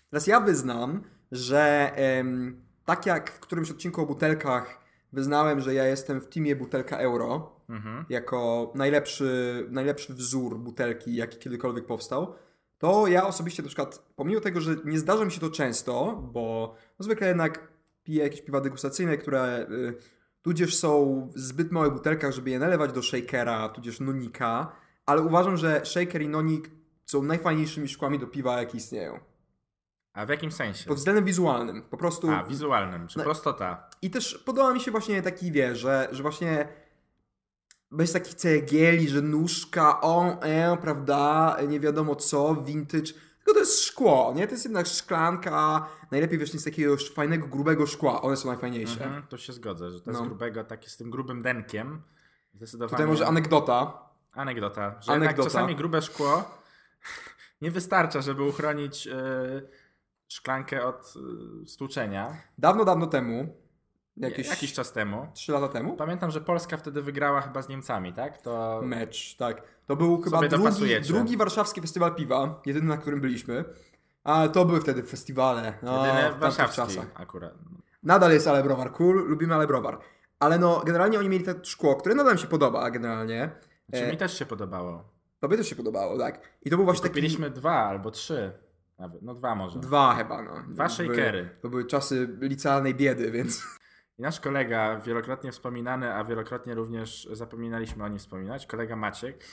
Teraz 0.09 0.27
ja 0.27 0.39
wyznam, 0.39 1.03
że 1.31 1.91
em, 1.95 2.61
tak 2.85 3.05
jak 3.05 3.31
w 3.31 3.39
którymś 3.39 3.71
odcinku 3.71 4.01
o 4.01 4.05
butelkach 4.05 4.79
wyznałem, 5.13 5.59
że 5.61 5.73
ja 5.73 5.85
jestem 5.85 6.21
w 6.21 6.27
teamie 6.27 6.55
butelka 6.55 6.97
euro, 6.97 7.61
Mhm. 7.69 8.05
jako 8.09 8.71
najlepszy, 8.75 9.65
najlepszy 9.69 10.13
wzór 10.13 10.59
butelki, 10.59 11.15
jaki 11.15 11.37
kiedykolwiek 11.37 11.85
powstał, 11.85 12.35
to 12.77 13.07
ja 13.07 13.27
osobiście 13.27 13.63
na 13.63 13.67
przykład, 13.67 14.05
pomimo 14.15 14.41
tego, 14.41 14.61
że 14.61 14.75
nie 14.85 14.99
zdarza 14.99 15.25
mi 15.25 15.31
się 15.31 15.39
to 15.39 15.49
często, 15.49 16.15
bo 16.33 16.75
no 16.99 17.03
zwykle 17.03 17.27
jednak 17.27 17.71
piję 18.03 18.23
jakieś 18.23 18.41
piwa 18.41 18.61
degustacyjne, 18.61 19.17
które 19.17 19.67
y, 19.71 19.93
tudzież 20.41 20.75
są 20.75 21.21
w 21.35 21.39
zbyt 21.39 21.71
małych 21.71 21.93
butelkach, 21.93 22.31
żeby 22.31 22.49
je 22.49 22.59
nalewać 22.59 22.91
do 22.91 23.01
shakera, 23.01 23.69
tudzież 23.69 23.99
nonika, 23.99 24.75
ale 25.05 25.21
uważam, 25.21 25.57
że 25.57 25.81
shaker 25.85 26.21
i 26.21 26.29
nonik 26.29 26.69
są 27.05 27.23
najfajniejszymi 27.23 27.87
szkłami 27.87 28.19
do 28.19 28.27
piwa, 28.27 28.59
jakie 28.59 28.77
istnieją. 28.77 29.19
A 30.13 30.25
w 30.25 30.29
jakim 30.29 30.51
sensie? 30.51 30.85
Pod 30.87 30.97
względem 30.97 31.25
wizualnym. 31.25 31.81
Po 31.81 31.97
prostu. 31.97 32.31
A, 32.31 32.43
wizualnym, 32.43 33.07
czy 33.07 33.17
No- 33.17 33.23
prostota. 33.23 33.89
I 34.01 34.09
też 34.09 34.43
podoba 34.45 34.73
mi 34.73 34.79
się 34.79 34.91
właśnie 34.91 35.21
taki, 35.21 35.51
wie, 35.51 35.75
że, 35.75 36.07
że 36.11 36.21
właśnie 36.23 36.67
bez 37.91 38.11
takich 38.13 38.33
cegieli, 38.33 39.09
że 39.09 39.21
nóżka, 39.21 40.01
o, 40.01 40.41
e, 40.41 40.77
prawda, 40.77 41.57
nie 41.67 41.79
wiadomo 41.79 42.15
co, 42.15 42.55
vintage. 42.55 43.13
Tylko 43.37 43.53
to 43.53 43.59
jest 43.59 43.79
szkło, 43.83 44.33
nie? 44.35 44.47
To 44.47 44.53
jest 44.53 44.65
jednak 44.65 44.87
szklanka, 44.87 45.87
najlepiej 46.11 46.39
wiesz, 46.39 46.51
z 46.51 46.63
takiego 46.63 46.97
fajnego, 47.15 47.47
grubego 47.47 47.87
szkła. 47.87 48.21
One 48.21 48.37
są 48.37 48.47
najfajniejsze. 48.49 49.03
Mhm, 49.05 49.23
to 49.27 49.37
się 49.37 49.53
zgodzę, 49.53 49.91
że 49.91 50.01
to 50.01 50.11
jest 50.11 50.21
No. 50.21 50.27
grubego, 50.27 50.63
takie 50.63 50.89
z 50.89 50.97
tym 50.97 51.09
grubym 51.09 51.41
denkiem. 51.41 52.01
Zdecydowanie. 52.53 52.89
Tutaj 52.91 53.07
może 53.07 53.27
anegdota. 53.27 54.09
Anegdota, 54.31 54.95
że 55.01 55.11
Anegdota. 55.11 55.49
czasami 55.49 55.75
grube 55.75 56.01
szkło 56.01 56.43
nie 57.61 57.71
wystarcza, 57.71 58.21
żeby 58.21 58.43
uchronić 58.43 59.07
e, 59.07 59.13
szklankę 60.31 60.85
od 60.85 61.13
e, 61.63 61.67
stłuczenia. 61.67 62.37
Dawno, 62.57 62.85
dawno 62.85 63.07
temu, 63.07 63.61
Jakieś... 64.17 64.49
Jakiś 64.49 64.73
czas 64.73 64.91
temu. 64.91 65.27
3 65.33 65.51
lata 65.51 65.67
temu, 65.67 65.95
Pamiętam, 65.95 66.31
że 66.31 66.41
Polska 66.41 66.77
wtedy 66.77 67.01
wygrała 67.01 67.41
chyba 67.41 67.61
z 67.61 67.69
Niemcami, 67.69 68.13
tak? 68.13 68.41
To 68.41 68.81
mecz, 68.83 69.35
tak. 69.35 69.63
To 69.85 69.95
był 69.95 70.21
chyba 70.21 70.47
drugi, 70.47 71.01
drugi 71.01 71.37
warszawski 71.37 71.81
festiwal 71.81 72.15
piwa, 72.15 72.61
jedyny 72.65 72.87
na 72.87 72.97
którym 72.97 73.21
byliśmy. 73.21 73.65
Ale 74.23 74.49
to 74.49 74.65
były 74.65 74.81
wtedy 74.81 75.03
festiwale. 75.03 75.73
No, 75.83 76.05
jedyny 76.05 76.19
w 76.19 76.23
tamtych 76.23 76.39
warszawski 76.39 76.75
czasach. 76.75 77.07
akurat. 77.15 77.53
Nadal 78.03 78.31
jest 78.31 78.47
Ale 78.47 78.63
Browar 78.63 78.91
cool, 78.91 79.27
lubimy 79.29 79.55
Ale 79.55 79.67
Browar. 79.67 79.99
Ale 80.39 80.59
no, 80.59 80.81
generalnie 80.85 81.19
oni 81.19 81.29
mieli 81.29 81.45
to 81.45 81.51
szkło, 81.63 81.95
które 81.95 82.15
nadal 82.15 82.33
mi 82.33 82.39
się 82.39 82.47
podoba 82.47 82.91
generalnie. 82.91 83.51
Znaczy, 83.89 84.05
E, 84.05 84.11
mi 84.11 84.17
też 84.17 84.39
się 84.39 84.45
podobało. 84.45 85.03
Tobie 85.39 85.57
też 85.57 85.67
się 85.69 85.75
podobało, 85.75 86.17
tak? 86.17 86.41
I 86.61 86.69
to 86.69 86.75
był 86.75 86.85
właśnie 86.85 87.03
taki... 87.03 87.13
Kupiliśmy 87.13 87.49
dwa 87.49 87.73
albo 87.73 88.11
trzy. 88.11 88.51
Nawet. 89.01 89.21
No 89.21 89.33
dwa 89.35 89.55
może. 89.55 89.79
Dwa 89.79 90.15
chyba, 90.15 90.41
no. 90.41 90.63
Dwa 90.69 90.89
shakery. 90.89 91.49
To 91.61 91.69
były 91.69 91.85
czasy 91.85 92.37
licealnej 92.41 92.95
biedy, 92.95 93.31
więc... 93.31 93.79
I 94.17 94.21
nasz 94.21 94.39
kolega, 94.39 94.99
wielokrotnie 94.99 95.51
wspominany, 95.51 96.13
a 96.13 96.23
wielokrotnie 96.23 96.75
również 96.75 97.27
zapominaliśmy 97.31 98.03
o 98.03 98.07
nim 98.07 98.19
wspominać, 98.19 98.67
kolega 98.67 98.95
Maciek, 98.95 99.43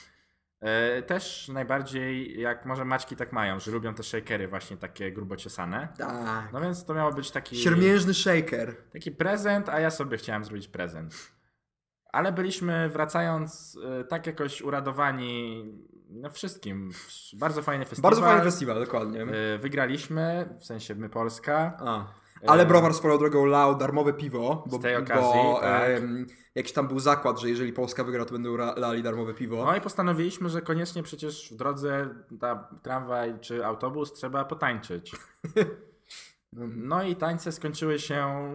e, 0.59 1.01
też 1.01 1.47
najbardziej, 1.47 2.39
jak 2.39 2.65
może 2.65 2.85
Maćki 2.85 3.15
tak 3.15 3.33
mają, 3.33 3.59
że 3.59 3.71
lubią 3.71 3.93
te 3.93 4.03
shakery 4.03 4.47
właśnie 4.47 4.77
takie 4.77 5.11
grubo 5.11 5.35
ciosane. 5.35 5.87
Tak. 5.97 6.53
No 6.53 6.61
więc 6.61 6.85
to 6.85 6.93
miało 6.93 7.13
być 7.13 7.31
taki, 7.31 7.55
Siermiężny 7.55 8.13
shaker. 8.13 8.75
taki 8.93 9.11
prezent, 9.11 9.69
a 9.69 9.79
ja 9.79 9.91
sobie 9.91 10.17
chciałem 10.17 10.43
zrobić 10.43 10.67
prezent. 10.67 11.31
Ale 12.11 12.31
byliśmy, 12.31 12.89
wracając, 12.89 13.77
e, 13.85 14.03
tak 14.03 14.27
jakoś 14.27 14.61
uradowani 14.61 15.63
no 16.09 16.29
wszystkim. 16.29 16.91
Bardzo 17.33 17.61
fajny 17.61 17.85
festiwal. 17.85 18.11
Bardzo 18.11 18.25
fajny 18.25 18.43
festiwal, 18.43 18.79
dokładnie. 18.79 19.21
E, 19.21 19.57
Wygraliśmy, 19.57 20.55
w 20.59 20.65
sensie 20.65 20.95
my 20.95 21.09
Polska. 21.09 21.77
A. 21.79 22.05
Ale 22.47 22.63
E, 22.63 22.65
Browar 22.65 22.93
swoją 22.93 23.17
drogą 23.17 23.45
lał 23.45 23.77
darmowe 23.77 24.13
piwo, 24.13 24.63
bo, 24.67 24.77
Z 24.77 24.81
tej 24.81 24.95
okazji, 24.95 25.41
bo 25.43 25.59
tak. 25.61 25.89
jakiś 26.55 26.73
tam 26.73 26.87
był 26.87 26.99
zakład, 26.99 27.39
że 27.39 27.49
jeżeli 27.49 27.73
Polska 27.73 28.03
wygra, 28.03 28.25
to 28.25 28.31
będą 28.31 28.57
lali 28.57 29.03
darmowe 29.03 29.33
piwo. 29.33 29.65
No 29.65 29.75
i 29.75 29.81
postanowiliśmy, 29.81 30.49
że 30.49 30.61
koniecznie 30.61 31.03
przecież 31.03 31.53
w 31.53 31.55
drodze 31.55 32.09
na 32.41 32.67
tramwaj 32.83 33.39
czy 33.39 33.65
autobus 33.65 34.13
trzeba 34.13 34.45
potańczyć. 34.45 35.11
No 36.75 37.03
i 37.03 37.15
tańce 37.15 37.51
skończyły 37.51 37.99
się. 37.99 38.49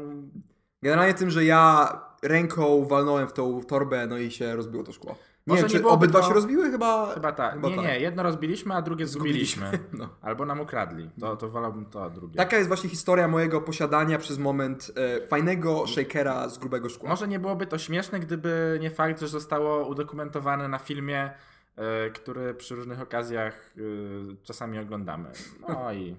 Generalnie 0.83 1.15
tym, 1.15 1.31
że 1.31 1.45
ja 1.45 1.93
ręką 2.23 2.85
walnąłem 2.85 3.29
w 3.29 3.33
tą 3.33 3.63
torbę, 3.63 4.07
no 4.07 4.19
i 4.19 4.31
się 4.31 4.57
rozbiło 4.57 4.85
to 4.85 4.93
szkło. 4.93 5.17
Nie 5.47 5.53
Może 5.55 5.63
wiem, 5.69 5.73
nie 5.73 5.81
czy 5.83 5.89
obydwa 5.89 6.21
to- 6.21 6.29
się 6.29 6.35
rozbiły? 6.35 6.71
Chyba, 6.71 7.15
Chyba 7.15 7.33
tak. 7.33 7.55
Chyba 7.55 7.69
nie, 7.69 7.77
tak. 7.77 7.85
nie, 7.85 8.01
jedno 8.01 8.23
rozbiliśmy, 8.23 8.75
a 8.75 8.83
drugie 8.83 9.07
zgubiliśmy. 9.07 9.71
No. 9.93 10.09
Albo 10.23 10.45
nam 10.47 10.61
ukradli. 10.61 11.11
To, 11.21 11.37
to 11.37 11.49
wolałbym 11.49 11.87
to 11.87 12.11
drugie. 12.11 12.37
Taka 12.37 12.57
jest 12.57 12.69
właśnie 12.69 12.91
historia 12.91 13.29
mojego 13.29 13.61
posiadania 13.61 14.19
przez 14.19 14.39
moment 14.39 14.91
e, 14.97 15.27
fajnego 15.27 15.87
shakera 15.87 16.49
z 16.49 16.59
grubego 16.59 16.89
szkła. 16.89 17.09
Może 17.09 17.29
nie 17.29 17.39
byłoby 17.39 17.67
to 17.67 17.79
śmieszne, 17.79 18.21
gdyby 18.21 18.79
nie 18.81 18.91
fakt, 18.91 19.21
że 19.21 19.29
zostało 19.29 19.87
udokumentowane 19.89 20.69
na 20.69 20.79
filmie, 20.79 21.31
e, 21.77 22.11
który 22.11 22.55
przy 22.55 22.75
różnych 22.75 23.01
okazjach 23.01 23.75
e, 23.77 24.37
czasami 24.43 24.79
oglądamy. 24.79 25.31
No 25.69 25.93
i 25.93 26.17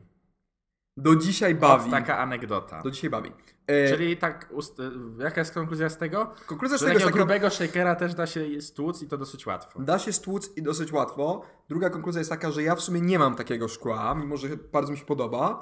Do 0.98 1.16
dzisiaj 1.16 1.56
bawi. 1.56 1.92
taka 1.92 2.18
anegdota. 2.18 2.82
Do 2.82 2.92
dzisiaj 2.92 3.10
bawi. 3.10 3.32
E, 3.68 3.90
Czyli 3.90 4.18
tak, 4.18 4.50
ust- 4.52 4.82
jaka 5.20 5.42
jest 5.42 5.54
konkluzja 5.54 5.90
z 5.90 5.98
tego? 5.98 6.32
konkluzja 6.46 6.78
z 6.78 6.82
tego 6.82 6.94
jest 6.94 7.06
taka, 7.06 7.18
grubego 7.18 7.50
shakera 7.50 7.96
też 7.96 8.14
da 8.14 8.28
się 8.28 8.62
stłuc 8.62 9.02
i 9.02 9.08
to 9.08 9.18
dosyć 9.18 9.46
łatwo. 9.46 9.80
da 9.80 10.00
się 10.00 10.14
stłuc 10.14 10.58
i 10.58 10.62
dosyć 10.64 10.92
łatwo. 10.94 11.42
Druga 11.70 11.90
konkluzja 11.90 12.20
jest 12.20 12.30
taka, 12.32 12.52
że 12.52 12.64
ja 12.64 12.76
w 12.76 12.82
sumie 12.82 13.02
nie 13.02 13.20
mam 13.20 13.36
takiego 13.36 13.68
szkła, 13.68 14.16
mimo 14.16 14.38
że 14.38 14.48
bardzo 14.72 14.92
mi 14.92 14.98
się 14.98 15.06
podoba. 15.06 15.60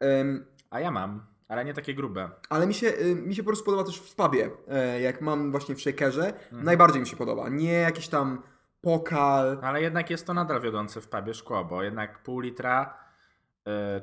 Em, 0.00 0.46
A 0.70 0.80
ja 0.80 0.90
mam, 0.90 1.26
ale 1.48 1.64
nie 1.64 1.74
takie 1.74 1.94
grube. 1.94 2.30
ale 2.48 2.66
mi 2.66 2.74
się, 2.74 2.86
y, 2.86 3.14
mi 3.14 3.34
się 3.34 3.42
po 3.42 3.46
prostu 3.46 3.64
podoba 3.64 3.84
też 3.84 3.96
w 3.98 4.14
pubie, 4.14 4.50
e, 4.68 5.00
jak 5.00 5.20
mam 5.20 5.50
właśnie 5.50 5.74
w 5.74 5.80
shakerze. 5.80 6.26
Mhm. 6.26 6.64
Najbardziej 6.64 7.00
mi 7.00 7.06
się 7.06 7.16
podoba. 7.16 7.48
Nie 7.48 7.72
jakiś 7.72 8.08
tam 8.08 8.42
pokal. 8.80 9.58
Ale 9.62 9.82
jednak 9.82 10.10
jest 10.10 10.26
to 10.26 10.34
nadal 10.34 10.60
wiodące 10.60 11.00
w 11.00 11.08
pubie 11.08 11.34
szkło, 11.34 11.64
bo 11.64 11.82
jednak 11.82 12.22
pół 12.22 12.40
litra 12.40 13.01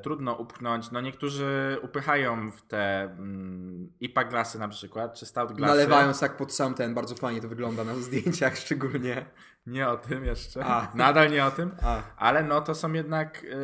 trudno 0.04 0.34
upchnąć. 0.34 0.92
No 0.92 1.02
niektórzy 1.02 1.78
upychają 1.82 2.52
w 2.52 2.62
te 2.62 3.02
mm, 3.02 3.92
IPA 4.00 4.24
glasy 4.24 4.60
na 4.60 4.68
przykład, 4.68 5.14
czy 5.14 5.26
stout 5.26 5.52
glasy. 5.54 5.76
Nalewając 5.76 6.20
tak 6.20 6.38
pod 6.38 6.54
sam 6.54 6.74
ten, 6.74 6.94
bardzo 6.94 7.16
fajnie 7.16 7.42
to 7.42 7.48
wygląda 7.48 7.84
na 7.84 7.96
zdjęciach 7.96 8.58
szczególnie. 8.66 9.26
Nie 9.66 9.90
o 9.90 9.98
tym 9.98 10.26
jeszcze. 10.26 10.66
A. 10.66 10.92
Nadal 10.96 11.32
nie 11.32 11.46
o 11.46 11.52
tym. 11.52 11.72
A, 11.82 12.02
Ale 12.18 12.44
no 12.44 12.62
to 12.62 12.76
są 12.76 12.94
jednak 12.94 13.46
e, 13.46 13.58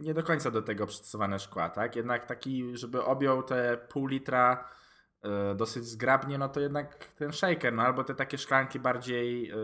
nie 0.00 0.14
do 0.14 0.22
końca 0.22 0.50
do 0.50 0.62
tego 0.62 0.86
przystosowane 0.86 1.38
szkła, 1.38 1.70
tak? 1.70 1.96
Jednak 1.96 2.26
taki, 2.26 2.76
żeby 2.76 3.04
objął 3.04 3.42
te 3.42 3.76
pół 3.76 4.06
litra 4.06 4.68
e, 5.22 5.54
dosyć 5.54 5.84
zgrabnie, 5.84 6.38
no 6.38 6.48
to 6.48 6.60
jednak 6.60 7.04
ten 7.04 7.32
shaker, 7.32 7.72
no 7.72 7.82
albo 7.82 8.04
te 8.04 8.14
takie 8.14 8.38
szklanki 8.38 8.80
bardziej 8.80 9.50
e, 9.50 9.56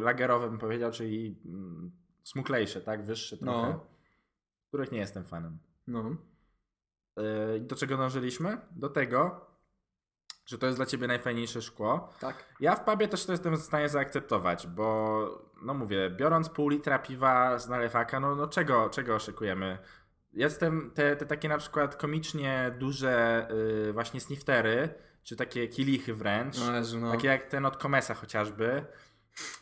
lagerowe 0.00 0.48
bym 0.48 0.58
powiedział, 0.58 0.90
czyli 0.90 1.40
mm, 1.46 1.90
smuklejsze, 2.22 2.80
tak? 2.80 3.04
Wyższe 3.04 3.36
trochę. 3.36 3.68
No. 3.68 3.93
Których 4.74 4.92
nie 4.92 4.98
jestem 4.98 5.24
fanem. 5.24 5.58
no. 5.86 6.16
E, 7.18 7.60
do 7.60 7.76
czego 7.76 7.96
dążyliśmy? 7.96 8.58
Do 8.70 8.88
tego, 8.88 9.46
że 10.46 10.58
to 10.58 10.66
jest 10.66 10.78
dla 10.78 10.86
ciebie 10.86 11.06
najfajniejsze 11.06 11.62
szkło. 11.62 12.10
Tak. 12.20 12.54
Ja 12.60 12.76
w 12.76 12.84
pubie 12.84 13.08
też 13.08 13.26
to 13.26 13.32
jestem 13.32 13.56
w 13.56 13.62
stanie 13.62 13.88
zaakceptować, 13.88 14.66
bo 14.66 15.18
no 15.62 15.74
mówię, 15.74 16.10
biorąc 16.10 16.48
pół 16.48 16.68
litra 16.68 16.98
piwa 16.98 17.58
z 17.58 17.68
nalewaka, 17.68 18.20
no, 18.20 18.34
no 18.34 18.46
czego, 18.46 18.90
czego 18.90 19.14
oczekujemy? 19.14 19.78
Jestem 20.32 20.90
te, 20.94 21.16
te 21.16 21.26
takie 21.26 21.48
na 21.48 21.58
przykład 21.58 21.96
komicznie 21.96 22.74
duże 22.78 23.46
y, 23.88 23.92
właśnie 23.92 24.20
sniftery, 24.20 24.94
czy 25.22 25.36
takie 25.36 25.68
kilichy 25.68 26.14
wręcz, 26.14 26.56
No, 26.58 27.00
no. 27.00 27.10
takie 27.10 27.28
jak 27.28 27.44
ten 27.44 27.66
od 27.66 27.76
Komesa 27.76 28.14
chociażby, 28.14 28.84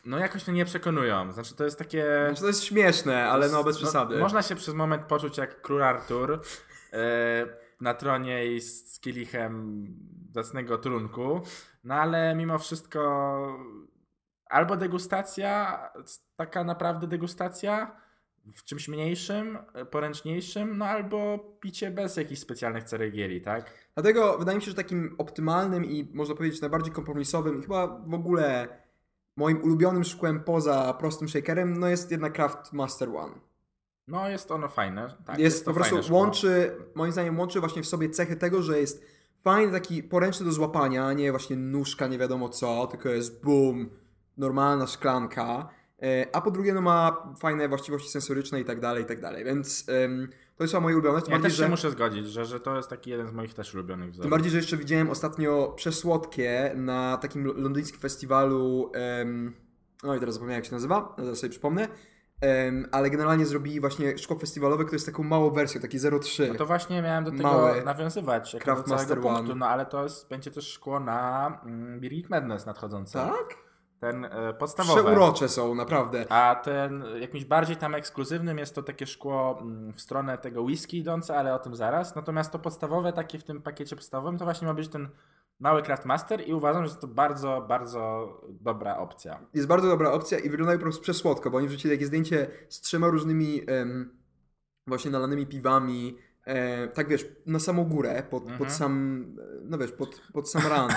no 0.05 0.19
jakoś 0.19 0.47
mnie 0.47 0.57
nie 0.57 0.65
przekonują. 0.65 1.31
Znaczy 1.31 1.55
to 1.55 1.63
jest 1.63 1.77
takie... 1.77 2.05
Znaczy, 2.25 2.41
to 2.41 2.47
jest 2.47 2.63
śmieszne, 2.63 3.25
ale 3.29 3.49
no 3.49 3.63
bez 3.63 3.77
przesady. 3.77 4.17
można 4.17 4.41
się 4.41 4.55
przez 4.55 4.73
moment 4.73 5.03
poczuć 5.05 5.37
jak 5.37 5.61
król 5.61 5.83
Artur 5.83 6.41
e, 6.93 7.45
na 7.81 7.93
tronie 7.93 8.45
i 8.53 8.61
z, 8.61 8.93
z 8.93 8.99
kielichem 8.99 9.85
zacnego 10.31 10.77
trunku, 10.77 11.41
no 11.83 11.95
ale 11.95 12.35
mimo 12.35 12.59
wszystko 12.59 12.99
albo 14.45 14.77
degustacja, 14.77 15.79
taka 16.35 16.63
naprawdę 16.63 17.07
degustacja 17.07 18.03
w 18.55 18.63
czymś 18.63 18.87
mniejszym, 18.87 19.57
e, 19.73 19.85
poręczniejszym, 19.85 20.77
no 20.77 20.85
albo 20.85 21.39
picie 21.59 21.91
bez 21.91 22.17
jakichś 22.17 22.41
specjalnych 22.41 22.83
ceregieli, 22.83 23.41
tak? 23.41 23.73
Dlatego 23.93 24.37
wydaje 24.37 24.57
mi 24.57 24.63
się, 24.63 24.71
że 24.71 24.77
takim 24.77 25.15
optymalnym 25.17 25.85
i 25.85 26.11
można 26.13 26.35
powiedzieć 26.35 26.61
najbardziej 26.61 26.93
kompromisowym, 26.93 27.59
i 27.59 27.61
chyba 27.61 27.87
w 27.87 28.13
ogóle 28.13 28.67
moim 29.35 29.63
ulubionym 29.63 30.03
szkłem 30.03 30.43
poza 30.43 30.93
prostym 30.93 31.29
shakerem, 31.29 31.77
no 31.79 31.87
jest 31.87 32.11
jednak 32.11 32.33
Craft 32.33 32.73
Master 32.73 33.09
One. 33.09 33.33
No 34.07 34.29
jest 34.29 34.51
ono 34.51 34.67
fajne. 34.69 35.17
Tak, 35.25 35.39
jest, 35.39 35.65
to 35.65 35.71
po 35.71 35.75
prostu 35.79 36.03
szkło. 36.03 36.17
łączy, 36.17 36.71
moim 36.95 37.11
zdaniem 37.11 37.39
łączy 37.39 37.59
właśnie 37.59 37.83
w 37.83 37.87
sobie 37.87 38.09
cechy 38.09 38.35
tego, 38.35 38.61
że 38.61 38.79
jest 38.79 39.05
fajny, 39.43 39.71
taki 39.71 40.03
poręczny 40.03 40.45
do 40.45 40.51
złapania, 40.51 41.05
a 41.05 41.13
nie 41.13 41.31
właśnie 41.31 41.55
nóżka, 41.55 42.07
nie 42.07 42.17
wiadomo 42.17 42.49
co, 42.49 42.87
tylko 42.87 43.09
jest 43.09 43.43
boom, 43.43 43.89
normalna 44.37 44.87
szklanka. 44.87 45.69
E, 46.01 46.35
A 46.35 46.41
po 46.41 46.51
drugie, 46.51 46.73
no 46.73 46.81
ma 46.81 47.23
fajne 47.39 47.69
właściwości 47.69 48.09
sensoryczne 48.09 48.61
i 48.61 48.65
tak 48.65 48.79
dalej, 48.79 49.03
i 49.03 49.05
tak 49.05 49.21
dalej. 49.21 49.45
Więc 49.45 49.85
to 50.55 50.63
jest 50.63 50.73
moje 50.73 50.95
ulubione. 50.95 51.21
Tym 51.21 51.31
Ja 51.31 51.35
bardziej, 51.35 51.49
też 51.51 51.57
się 51.57 51.63
że, 51.63 51.69
muszę 51.69 51.91
zgodzić, 51.91 52.27
że, 52.27 52.45
że 52.45 52.59
to 52.59 52.75
jest 52.77 52.89
taki 52.89 53.09
jeden 53.09 53.27
z 53.27 53.31
moich 53.31 53.53
też 53.53 53.73
ulubionych 53.73 54.09
wzorów. 54.11 54.21
tym 54.23 54.31
bardziej, 54.31 54.51
że 54.51 54.57
jeszcze 54.57 54.77
widziałem 54.77 55.09
ostatnio 55.09 55.73
przesłodkie 55.75 56.71
na 56.75 57.17
takim 57.17 57.45
londyńskim 57.45 57.99
festiwalu. 57.99 58.91
em, 58.93 59.53
no 60.03 60.15
i 60.15 60.19
teraz 60.19 60.35
zapomniałem, 60.35 60.59
jak 60.59 60.65
się 60.65 60.73
nazywa, 60.73 61.15
zaraz 61.17 61.37
sobie 61.39 61.49
przypomnę. 61.51 61.87
Ale 62.91 63.09
generalnie 63.09 63.45
zrobili 63.45 63.79
właśnie 63.79 64.17
szkło 64.17 64.39
festiwalowe, 64.39 64.83
które 64.83 64.95
jest 64.95 65.05
taką 65.05 65.23
małą 65.23 65.51
wersją, 65.51 65.81
taki 65.81 65.99
0,3. 65.99 66.47
No 66.47 66.55
to 66.55 66.65
właśnie 66.65 67.01
miałem 67.01 67.23
do 67.23 67.31
tego 67.31 67.73
nawiązywać 67.85 68.55
Craft 68.63 68.87
Master 68.87 69.21
punktu, 69.21 69.43
One. 69.43 69.55
no 69.55 69.67
ale 69.67 69.85
to 69.85 70.03
jest, 70.03 70.29
będzie 70.29 70.51
też 70.51 70.67
szkło 70.67 70.99
na 70.99 71.47
mm, 71.65 71.99
Geek 71.99 72.29
Madness 72.29 72.65
nadchodzące. 72.65 73.19
Tak? 73.19 73.62
Ten 74.03 74.25
e, 74.25 74.53
podstawowy. 74.53 75.01
Przeurocze 75.01 75.49
są, 75.49 75.75
naprawdę. 75.75 76.25
A 76.29 76.55
ten 76.63 77.03
jakimś 77.19 77.45
bardziej 77.45 77.77
tam 77.77 77.95
ekskluzywnym 77.95 78.57
jest 78.57 78.75
to 78.75 78.83
takie 78.83 79.05
szkło 79.05 79.59
mm, 79.61 79.93
w 79.93 80.01
stronę 80.01 80.37
tego 80.37 80.61
whisky 80.61 80.97
idące, 80.97 81.37
ale 81.37 81.55
o 81.55 81.59
tym 81.59 81.75
zaraz. 81.75 82.15
Natomiast 82.15 82.51
to 82.51 82.59
podstawowe, 82.59 83.13
takie 83.13 83.39
w 83.39 83.43
tym 83.43 83.61
pakiecie 83.61 83.95
podstawowym, 83.95 84.37
to 84.37 84.45
właśnie 84.45 84.67
ma 84.67 84.73
być 84.73 84.87
ten 84.87 85.09
mały 85.59 85.83
Craft 85.83 86.05
Master 86.05 86.47
i 86.47 86.53
uważam, 86.53 86.85
że 86.85 86.95
to 86.95 87.07
bardzo, 87.07 87.65
bardzo 87.67 88.33
dobra 88.49 88.97
opcja. 88.97 89.39
Jest 89.53 89.67
bardzo 89.67 89.87
dobra 89.87 90.11
opcja 90.11 90.39
i 90.39 90.49
wyglądają 90.49 90.79
po 90.79 90.83
prostu 90.83 91.01
przesłodko, 91.01 91.49
bo 91.49 91.57
oni 91.57 91.67
wrzucili 91.67 91.93
takie 91.93 92.05
zdjęcie 92.05 92.47
z 92.69 92.81
trzema 92.81 93.07
różnymi 93.07 93.61
em, 93.67 94.17
właśnie 94.87 95.11
nalanymi 95.11 95.47
piwami. 95.47 96.17
E, 96.45 96.87
tak 96.87 97.07
wiesz, 97.07 97.25
na 97.45 97.59
samą 97.59 97.83
górę, 97.85 98.23
pod, 98.29 98.43
Mhm. 98.43 98.59
pod 98.59 98.71
sam, 98.71 99.25
no 99.63 99.77
wiesz, 99.77 99.91
pod, 99.91 100.21
pod 100.33 100.49
sam 100.49 100.61
rand. 100.67 100.93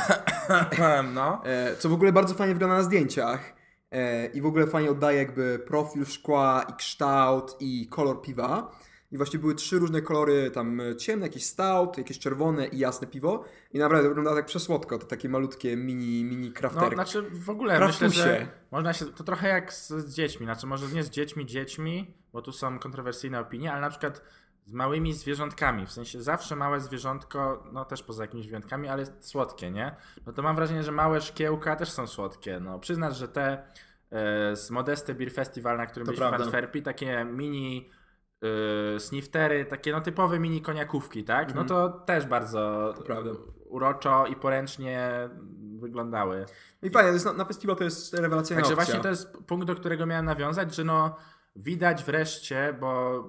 no. 1.14 1.42
E, 1.44 1.76
co 1.76 1.88
w 1.88 1.92
ogóle 1.92 2.12
bardzo 2.12 2.34
fajnie 2.34 2.54
wygląda 2.54 2.76
na 2.76 2.82
zdjęciach. 2.82 3.52
E, 3.90 4.26
I 4.26 4.40
w 4.40 4.46
ogóle 4.46 4.66
fajnie 4.66 4.90
oddaje 4.90 5.18
jakby 5.18 5.58
profil 5.66 6.04
szkła 6.06 6.66
i 6.70 6.72
kształt 6.74 7.56
i 7.60 7.86
kolor 7.90 8.22
piwa. 8.22 8.70
I 9.12 9.16
właśnie 9.16 9.38
były 9.38 9.54
trzy 9.54 9.78
różne 9.78 10.02
kolory, 10.02 10.50
tam 10.50 10.80
e, 10.80 10.96
ciemne, 10.96 11.26
jakieś 11.26 11.44
stout, 11.44 11.98
jakieś 11.98 12.18
czerwone 12.18 12.66
i 12.66 12.78
jasne 12.78 13.06
piwo. 13.06 13.44
I 13.72 13.78
naprawdę 13.78 14.08
wygląda 14.08 14.34
tak 14.34 14.46
przesłodko, 14.46 14.98
to 14.98 15.06
takie 15.06 15.28
malutkie 15.28 15.76
mini, 15.76 16.24
mini 16.24 16.48
No, 16.48 16.54
crafterki. 16.54 16.94
znaczy 16.94 17.22
w 17.22 17.50
ogóle 17.50 17.76
Kraftusie. 17.76 18.06
myślę, 18.06 18.22
że 18.24 18.46
można 18.70 18.92
się, 18.92 19.04
to 19.06 19.24
trochę 19.24 19.48
jak 19.48 19.72
z, 19.72 19.88
z 19.88 20.14
dziećmi, 20.14 20.46
znaczy 20.46 20.66
może 20.66 20.86
nie 20.88 21.02
z 21.02 21.10
dziećmi, 21.10 21.46
dziećmi, 21.46 22.14
bo 22.32 22.42
tu 22.42 22.52
są 22.52 22.78
kontrowersyjne 22.78 23.40
opinie, 23.40 23.72
ale 23.72 23.80
na 23.80 23.90
przykład 23.90 24.22
z 24.66 24.72
małymi 24.72 25.12
zwierzątkami, 25.12 25.86
w 25.86 25.92
sensie 25.92 26.22
zawsze 26.22 26.56
małe 26.56 26.80
zwierzątko, 26.80 27.64
no 27.72 27.84
też 27.84 28.02
poza 28.02 28.24
jakimiś 28.24 28.46
wyjątkami, 28.46 28.88
ale 28.88 29.06
słodkie, 29.20 29.70
nie? 29.70 29.96
No 30.26 30.32
to 30.32 30.42
mam 30.42 30.56
wrażenie, 30.56 30.82
że 30.82 30.92
małe 30.92 31.20
szkiełka 31.20 31.76
też 31.76 31.90
są 31.90 32.06
słodkie, 32.06 32.60
no 32.60 32.78
przyznasz, 32.78 33.16
że 33.16 33.28
te 33.28 33.52
e, 33.52 34.56
z 34.56 34.70
Modeste 34.70 35.14
Beer 35.14 35.32
Festival, 35.32 35.76
na 35.76 35.86
którym 35.86 36.06
To 36.06 36.12
byliśmy 36.12 36.38
w. 36.38 36.40
Antwerpii, 36.42 36.82
takie 36.82 37.24
mini 37.24 37.90
e, 38.96 39.00
sniftery, 39.00 39.64
takie 39.64 39.92
no 39.92 40.00
typowe 40.00 40.38
mini 40.38 40.62
koniakówki, 40.62 41.24
tak? 41.24 41.54
No 41.54 41.60
Mhm. 41.60 41.68
to 41.68 41.88
też 42.00 42.26
bardzo 42.26 42.92
To 42.96 43.02
prawda. 43.02 43.30
uroczo 43.68 44.26
i 44.26 44.36
poręcznie 44.36 45.10
wyglądały. 45.78 46.46
I 46.82 46.90
fajnie, 46.90 47.10
jest 47.12 47.24
na, 47.26 47.32
na 47.32 47.44
festiwal 47.44 47.76
to 47.76 47.84
jest 47.84 48.14
rewelacyjna 48.14 48.62
Także 48.62 48.74
opcja. 48.74 48.84
właśnie 48.86 49.02
to 49.02 49.08
jest 49.08 49.36
punkt, 49.46 49.66
do 49.66 49.74
którego 49.74 50.06
miałem 50.06 50.24
nawiązać, 50.24 50.74
że 50.74 50.84
no 50.84 51.16
widać 51.56 52.04
wreszcie, 52.04 52.76
bo 52.80 53.22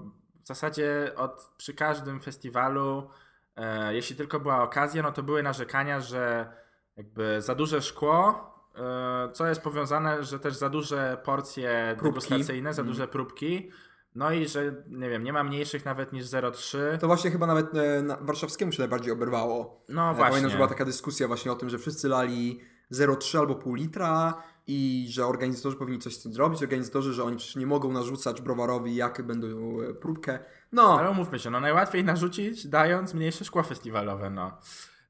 w 0.48 0.56
zasadzie 0.56 1.12
od, 1.16 1.50
przy 1.58 1.74
każdym 1.74 2.20
festiwalu, 2.22 3.10
e, 3.56 3.94
jeśli 3.96 4.16
tylko 4.16 4.40
była 4.40 4.64
okazja, 4.64 5.04
no 5.04 5.12
to 5.12 5.24
były 5.24 5.44
narzekania, 5.44 6.00
że 6.02 6.52
jakby 6.98 7.42
za 7.42 7.56
duże 7.56 7.82
szkło, 7.82 8.50
e, 8.76 9.32
co 9.34 9.48
jest 9.48 9.62
powiązane, 9.62 10.24
że 10.24 10.40
też 10.40 10.56
za 10.56 10.70
duże 10.70 11.18
porcje 11.24 11.96
Próbki. 12.00 12.30
degustacyjne, 12.30 12.74
za 12.74 12.82
Mm. 12.82 12.94
duże 12.94 13.08
próbki, 13.08 13.72
no 14.16 14.32
i 14.32 14.48
że 14.48 14.84
nie 14.90 15.10
wiem, 15.10 15.24
nie 15.24 15.34
ma 15.34 15.44
mniejszych 15.44 15.86
nawet 15.86 16.14
niż 16.14 16.26
0,3. 16.26 16.98
To 17.00 17.08
właśnie 17.08 17.32
chyba 17.32 17.48
nawet 17.48 17.76
e, 17.76 18.04
warszawskiemu 18.22 18.72
się 18.72 18.80
najbardziej 18.82 19.12
oberwało. 19.14 19.84
No 19.90 20.06
właśnie. 20.14 20.24
Pamiętam, 20.30 20.50
że 20.52 20.56
była 20.58 20.68
taka 20.70 20.86
dyskusja 20.86 21.28
właśnie 21.28 21.52
o 21.52 21.56
tym, 21.56 21.70
że 21.70 21.78
wszyscy 21.78 22.08
lali 22.10 22.62
0,3 22.92 23.38
albo 23.40 23.56
pół 23.56 23.74
litra 23.76 24.44
i 24.68 25.08
że 25.10 25.26
organizatorzy 25.26 25.78
powinni 25.78 26.00
coś 26.00 26.16
z 26.16 26.24
tym 26.24 26.34
zrobić. 26.34 26.62
Organizatorzy, 26.64 27.14
że 27.14 27.24
oni 27.24 27.38
przecież 27.38 27.56
nie 27.56 27.68
mogą 27.68 27.92
narzucać 27.92 28.42
browarowi, 28.42 28.96
jak 28.96 29.22
będą 29.22 29.48
e, 29.82 29.94
próbkę. 29.94 30.40
No, 30.72 31.00
Ale 31.00 31.10
umówmy 31.12 31.40
się, 31.40 31.50
no 31.50 31.60
najłatwiej 31.60 32.04
narzucić, 32.04 32.68
dając 32.68 33.14
mniejsze 33.14 33.46
szkło 33.46 33.64
festiwalowe, 33.64 34.30
no. 34.30 34.58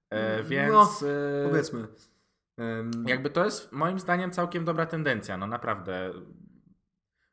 E, 0.10 0.38
No, 0.38 0.44
więc... 0.50 1.04
e, 1.04 1.48
powiedzmy. 1.50 1.88
Jakby 3.06 3.30
to 3.30 3.46
jest 3.46 3.72
moim 3.72 4.00
zdaniem 4.00 4.32
całkiem 4.32 4.66
dobra 4.66 4.86
tendencja, 4.86 5.38
no 5.38 5.48
naprawdę. 5.48 6.14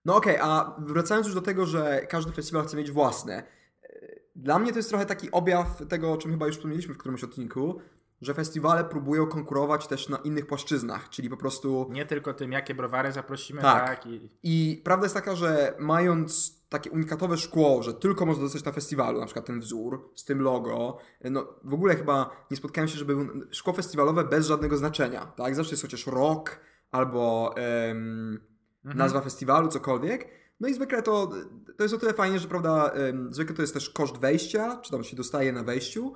No 0.04 0.16
okej, 0.16 0.36
a 0.40 0.76
wracając 0.78 1.26
już 1.26 1.34
do 1.34 1.42
tego, 1.42 1.66
że 1.66 2.06
każdy 2.08 2.32
festiwal 2.32 2.64
chce 2.64 2.76
mieć 2.76 2.90
własne. 2.90 3.42
e, 3.82 3.88
Dla 4.36 4.58
mnie 4.58 4.72
to 4.72 4.78
jest 4.78 4.88
trochę 4.88 5.06
taki 5.06 5.30
objaw 5.30 5.82
tego, 5.88 6.12
o 6.12 6.16
czym 6.16 6.30
chyba 6.30 6.46
już 6.46 6.56
wspomnieliśmy 6.56 6.94
w 6.94 6.98
którymś 6.98 7.24
odcinku, 7.24 7.80
że 8.24 8.34
festiwale 8.34 8.84
próbują 8.84 9.26
konkurować 9.26 9.86
też 9.86 10.08
na 10.08 10.16
innych 10.16 10.46
płaszczyznach, 10.46 11.08
czyli 11.08 11.30
po 11.30 11.36
prostu... 11.36 11.86
Nie 11.90 12.06
tylko 12.06 12.34
tym, 12.34 12.52
jakie 12.52 12.74
browary 12.74 13.12
zaprosimy, 13.12 13.62
Tak. 13.62 13.86
tak, 13.86 14.06
i 14.06 14.30
I 14.42 14.82
prawda 14.84 15.04
jest 15.04 15.14
taka, 15.14 15.36
że 15.36 15.74
mając 15.78 16.54
takie 16.68 16.90
unikatowe 16.90 17.36
szkło, 17.36 17.82
że 17.82 17.94
tylko 17.94 18.26
można 18.26 18.42
dostać 18.42 18.64
na 18.64 18.72
festiwalu, 18.72 19.20
na 19.20 19.26
przykład 19.26 19.46
ten 19.46 19.60
wzór 19.60 20.10
z 20.14 20.24
tym 20.24 20.42
logo, 20.42 20.98
no 21.24 21.46
w 21.64 21.74
ogóle 21.74 21.96
chyba 21.96 22.30
nie 22.50 22.56
spotkałem 22.56 22.88
się, 22.88 22.98
żeby 22.98 23.16
szkło 23.50 23.72
festiwalowe 23.72 24.24
bez 24.24 24.46
żadnego 24.46 24.76
znaczenia, 24.76 25.26
tak? 25.36 25.54
Zawsze 25.54 25.70
jest 25.72 25.82
chociaż 25.82 26.06
rok 26.06 26.60
albo 26.90 27.54
em, 27.56 28.40
Mhm. 28.84 28.98
nazwa 28.98 29.20
festiwalu, 29.20 29.68
cokolwiek. 29.68 30.28
No 30.60 30.68
i 30.68 30.74
zwykle 30.74 31.02
to, 31.02 31.30
to 31.76 31.82
jest 31.82 31.94
o 31.94 31.98
tyle 31.98 32.12
fajnie, 32.12 32.38
że 32.38 32.48
prawda, 32.48 32.90
em, 32.90 33.34
zwykle 33.34 33.54
to 33.56 33.62
jest 33.62 33.74
też 33.74 33.90
koszt 33.90 34.16
wejścia, 34.18 34.76
czy 34.82 34.90
tam 34.90 35.04
się 35.04 35.16
dostaje 35.16 35.52
na 35.52 35.62
wejściu. 35.62 36.12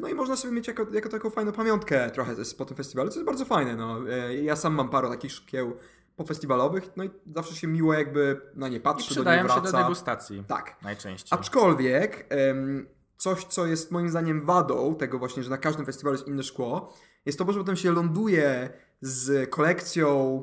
No 0.00 0.08
i 0.08 0.14
można 0.14 0.36
sobie 0.36 0.54
mieć 0.54 0.68
jako, 0.68 0.86
jako 0.92 1.08
taką 1.08 1.30
fajną 1.30 1.52
pamiątkę 1.52 2.10
trochę 2.10 2.34
po 2.58 2.64
tym 2.64 2.76
festiwalu, 2.76 3.10
co 3.10 3.14
jest 3.16 3.26
bardzo 3.26 3.44
fajne. 3.44 3.76
No. 3.76 4.10
E, 4.10 4.34
Ja 4.34 4.56
sam 4.56 4.74
mam 4.74 4.88
parę 4.88 5.08
takich 5.08 5.32
szkieł 5.32 5.76
pofestiwalowych, 6.16 6.90
no 6.96 7.04
i 7.04 7.10
zawsze 7.34 7.54
się 7.56 7.66
miło 7.66 7.94
jakby 7.94 8.40
na 8.54 8.68
nie 8.68 8.76
I 8.76 8.80
patrzy, 8.80 9.08
do 9.08 9.14
przydają 9.14 9.42
nie 9.42 9.48
się 9.48 9.54
do 9.54 9.60
wraca. 9.60 9.82
degustacji 9.82 10.44
Tak. 10.48 10.76
najczęściej. 10.82 11.38
Aczkolwiek 11.38 12.26
coś, 13.16 13.44
co 13.44 13.66
jest 13.66 13.90
moim 13.90 14.08
zdaniem 14.08 14.44
wadą 14.44 14.94
tego 14.94 15.18
właśnie, 15.18 15.42
że 15.42 15.50
na 15.50 15.58
każdym 15.58 15.86
festiwalu 15.86 16.16
jest 16.16 16.28
inne 16.28 16.42
szkło, 16.42 16.94
jest 17.26 17.38
to, 17.38 17.52
że 17.52 17.58
potem 17.58 17.76
się 17.76 17.92
ląduje 17.92 18.70
z 19.00 19.50
kolekcją, 19.50 20.42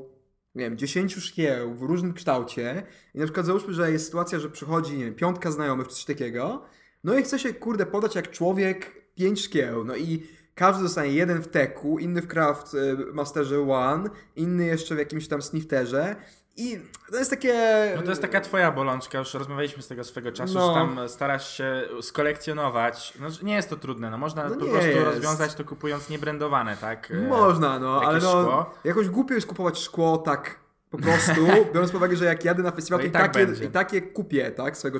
nie 0.56 0.64
wiem, 0.64 0.78
10 0.78 1.14
szkieł 1.16 1.76
w 1.76 1.82
różnym 1.82 2.14
kształcie 2.14 2.84
i 3.16 3.20
na 3.20 3.26
przykład 3.26 3.46
załóżmy, 3.46 3.74
że 3.74 3.92
jest 3.92 4.06
sytuacja, 4.06 4.40
że 4.40 4.50
przychodzi 4.50 4.98
nie 4.98 5.06
wiem, 5.06 5.16
piątka 5.16 5.52
znajomych 5.52 5.88
czy 5.88 5.94
coś 5.96 6.06
takiego, 6.06 6.62
no 7.04 7.18
i 7.18 7.24
chce 7.24 7.40
się, 7.40 7.54
kurde, 7.54 7.86
podać 7.86 8.16
jak 8.16 8.32
człowiek 8.32 9.01
pięć 9.22 9.44
szkieł, 9.46 9.86
no 9.86 9.96
i 9.96 10.28
każdy 10.56 10.84
dostanie 10.84 11.12
jeden 11.12 11.42
w 11.42 11.48
teku, 11.48 12.00
inny 12.00 12.22
w 12.22 12.28
Craft 12.28 12.74
y, 12.74 12.98
Masterze 13.14 13.62
One, 13.72 14.10
inny 14.36 14.66
jeszcze 14.66 14.96
w 14.96 14.98
jakimś 14.98 15.28
tam 15.28 15.42
snifterze 15.42 16.16
i 16.58 16.80
to 17.12 17.18
jest 17.18 17.30
takie... 17.30 17.54
No 17.96 18.02
to 18.02 18.10
jest 18.10 18.22
taka 18.22 18.42
twoja 18.42 18.72
bolączka, 18.72 19.18
już 19.18 19.34
rozmawialiśmy 19.34 19.84
z 19.84 19.88
tego 19.88 20.04
swego 20.04 20.32
czasu, 20.32 20.54
No. 20.54 20.68
że 20.68 20.74
tam 20.74 21.10
starasz 21.10 21.58
się 21.58 21.84
skolekcjonować. 22.02 23.14
No, 23.20 23.28
nie 23.44 23.54
jest 23.56 23.70
to 23.70 23.76
trudne, 23.76 24.10
no 24.10 24.18
można 24.18 24.44
No 24.44 24.50
po 24.56 24.66
prostu 24.66 24.88
jest. 24.88 25.06
rozwiązać 25.06 25.54
to 25.56 25.64
kupując 25.64 26.10
niebrandowane, 26.10 26.78
tak? 26.78 27.12
E, 27.12 27.28
Można, 27.28 27.80
no, 27.80 28.02
ale 28.02 28.20
no, 28.20 28.30
szkło. 28.30 28.74
jakoś 28.84 29.10
głupio 29.10 29.34
jest 29.34 29.48
kupować 29.48 29.80
szkło 29.80 30.18
tak 30.18 30.56
po 30.92 30.98
prostu, 30.98 31.46
biorąc 31.74 31.92
pod 31.92 31.96
uwagę, 31.96 32.16
że 32.16 32.26
jak 32.26 32.46
jadę 32.46 32.64
na 32.64 32.72
festiwal, 32.72 33.00
No 33.00 33.04
to 33.04 33.10
i 33.10 33.12
tak 33.12 33.34
takie, 33.34 33.66
i 33.66 33.70
takie 33.70 34.02
kupię, 34.02 34.52
tak, 34.52 34.78
swego, 34.78 35.00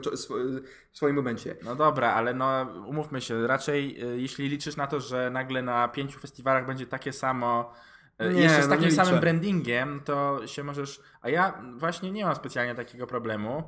w 0.92 0.98
swoim 0.98 1.16
momencie. 1.16 1.56
No 1.64 1.76
dobra, 1.76 2.14
ale 2.14 2.34
no 2.34 2.68
umówmy 2.88 3.22
się, 3.22 3.48
raczej 3.48 4.02
e, 4.02 4.06
jeśli 4.06 4.50
liczysz 4.50 4.76
na 4.76 4.88
to, 4.88 5.00
że 5.00 5.30
nagle 5.30 5.62
na 5.62 5.88
pięciu 5.88 6.20
festiwalach 6.20 6.66
będzie 6.66 6.88
takie 6.88 7.14
samo, 7.14 7.74
e, 8.18 8.34
Nie, 8.34 8.42
jeszcze 8.42 8.64
z 8.64 8.68
no 8.68 8.76
takim 8.76 8.90
nie 8.90 8.96
samym 8.96 9.20
brandingiem, 9.20 10.02
to 10.06 10.48
się 10.48 10.64
możesz... 10.64 11.02
A 11.22 11.30
ja 11.30 11.62
właśnie 11.78 12.12
nie 12.12 12.26
mam 12.26 12.36
specjalnie 12.36 12.76
takiego 12.76 13.08
problemu. 13.08 13.64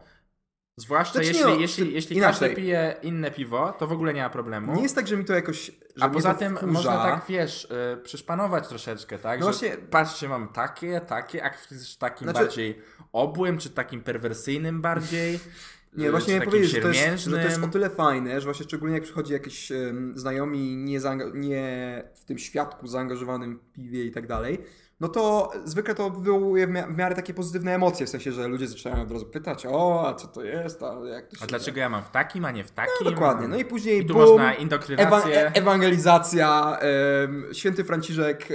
Zwłaszcza 0.78 1.14
Znaczy 1.14 1.28
jeśli, 1.28 1.44
no, 1.44 1.56
jeśli, 1.56 1.94
jeśli 1.94 2.18
inaczej. 2.18 2.40
każdy 2.50 2.56
pije 2.62 2.96
inne 3.04 3.32
piwo, 3.32 3.74
to 3.80 3.88
w 3.88 3.92
ogóle 3.92 4.14
nie 4.14 4.22
ma 4.22 4.30
problemu. 4.30 4.76
Nie 4.76 4.82
jest 4.84 4.96
tak, 4.96 5.08
że 5.08 5.18
mi 5.18 5.26
to 5.26 5.34
jakoś, 5.34 5.72
że 5.96 6.06
A 6.06 6.10
poza 6.10 6.34
tym 6.34 6.56
wkurza. 6.56 6.72
można 6.72 7.04
tak, 7.04 7.26
wiesz, 7.30 7.66
y, 7.66 7.98
przyszpanować 8.04 8.68
troszeczkę, 8.68 9.20
tak? 9.20 9.40
No 9.40 9.46
właśnie- 9.46 9.78
patrzcie, 9.90 10.30
mam 10.30 10.48
takie, 10.48 11.02
takie, 11.02 11.44
a 11.44 11.50
chcesz 11.50 11.98
takim 11.98 12.26
Znaczy- 12.30 12.46
bardziej 12.46 12.82
obłym, 13.12 13.58
czy 13.58 13.70
takim 13.70 14.02
perwersyjnym 14.02 14.82
bardziej? 14.82 15.40
Nie, 15.98 16.12
właśnie 16.12 16.34
miałem 16.34 16.50
powiedzieć, 16.50 16.72
że 16.72 16.82
to, 16.82 16.88
jest, 16.88 17.24
że 17.24 17.32
to 17.32 17.38
jest 17.38 17.64
o 17.64 17.68
tyle 17.68 17.90
fajne, 17.90 18.42
że 18.42 18.46
właśnie 18.46 18.64
szczególnie 18.64 18.96
jak 18.96 19.04
przychodzi 19.04 19.34
jakiś 19.34 19.72
em, 19.72 20.14
znajomi 20.16 20.76
nie, 20.78 21.00
nie 21.34 22.04
w 22.16 22.26
tym 22.26 22.38
świadku 22.38 22.88
zaangażowanym 22.88 23.60
w 23.60 23.72
piwie 23.72 24.06
i 24.06 24.12
tak 24.12 24.28
dalej, 24.28 24.58
no 25.04 25.10
to 25.10 25.52
zwykle 25.66 25.96
to 25.96 26.10
wywołuje 26.10 26.68
w, 26.68 26.70
mia- 26.70 26.94
w 26.94 26.98
miarę 26.98 27.16
takie 27.16 27.34
pozytywne 27.34 27.76
emocje, 27.76 28.06
w 28.06 28.10
sensie, 28.10 28.32
że 28.32 28.48
ludzie 28.48 28.68
zaczynają 28.68 29.04
od 29.04 29.12
razu 29.12 29.26
pytać, 29.26 29.66
o, 29.66 30.08
a 30.08 30.14
co 30.14 30.28
to 30.28 30.44
jest, 30.44 30.84
a 30.84 30.94
jak 31.08 31.28
to 31.28 31.36
się... 31.36 31.44
A 31.44 31.48
dlaczego 31.48 31.80
ja 31.80 31.90
mam 31.90 32.04
w 32.04 32.10
takim, 32.12 32.46
a 32.46 32.52
nie 32.52 32.64
w 32.64 32.72
takim? 32.72 32.94
No, 33.06 33.12
dokładnie, 33.12 33.48
no 33.48 33.58
i 33.58 33.66
później 33.66 34.00
I 34.02 34.06
tu 34.06 34.14
bum, 34.14 34.24
można 34.24 34.54
Ewa- 34.54 34.60
indoktrynację. 34.62 35.48
e- 35.48 35.52
ewangelizacja, 35.54 36.78
em, 36.80 37.46
święty 37.54 37.84
Franciszek, 37.84 38.50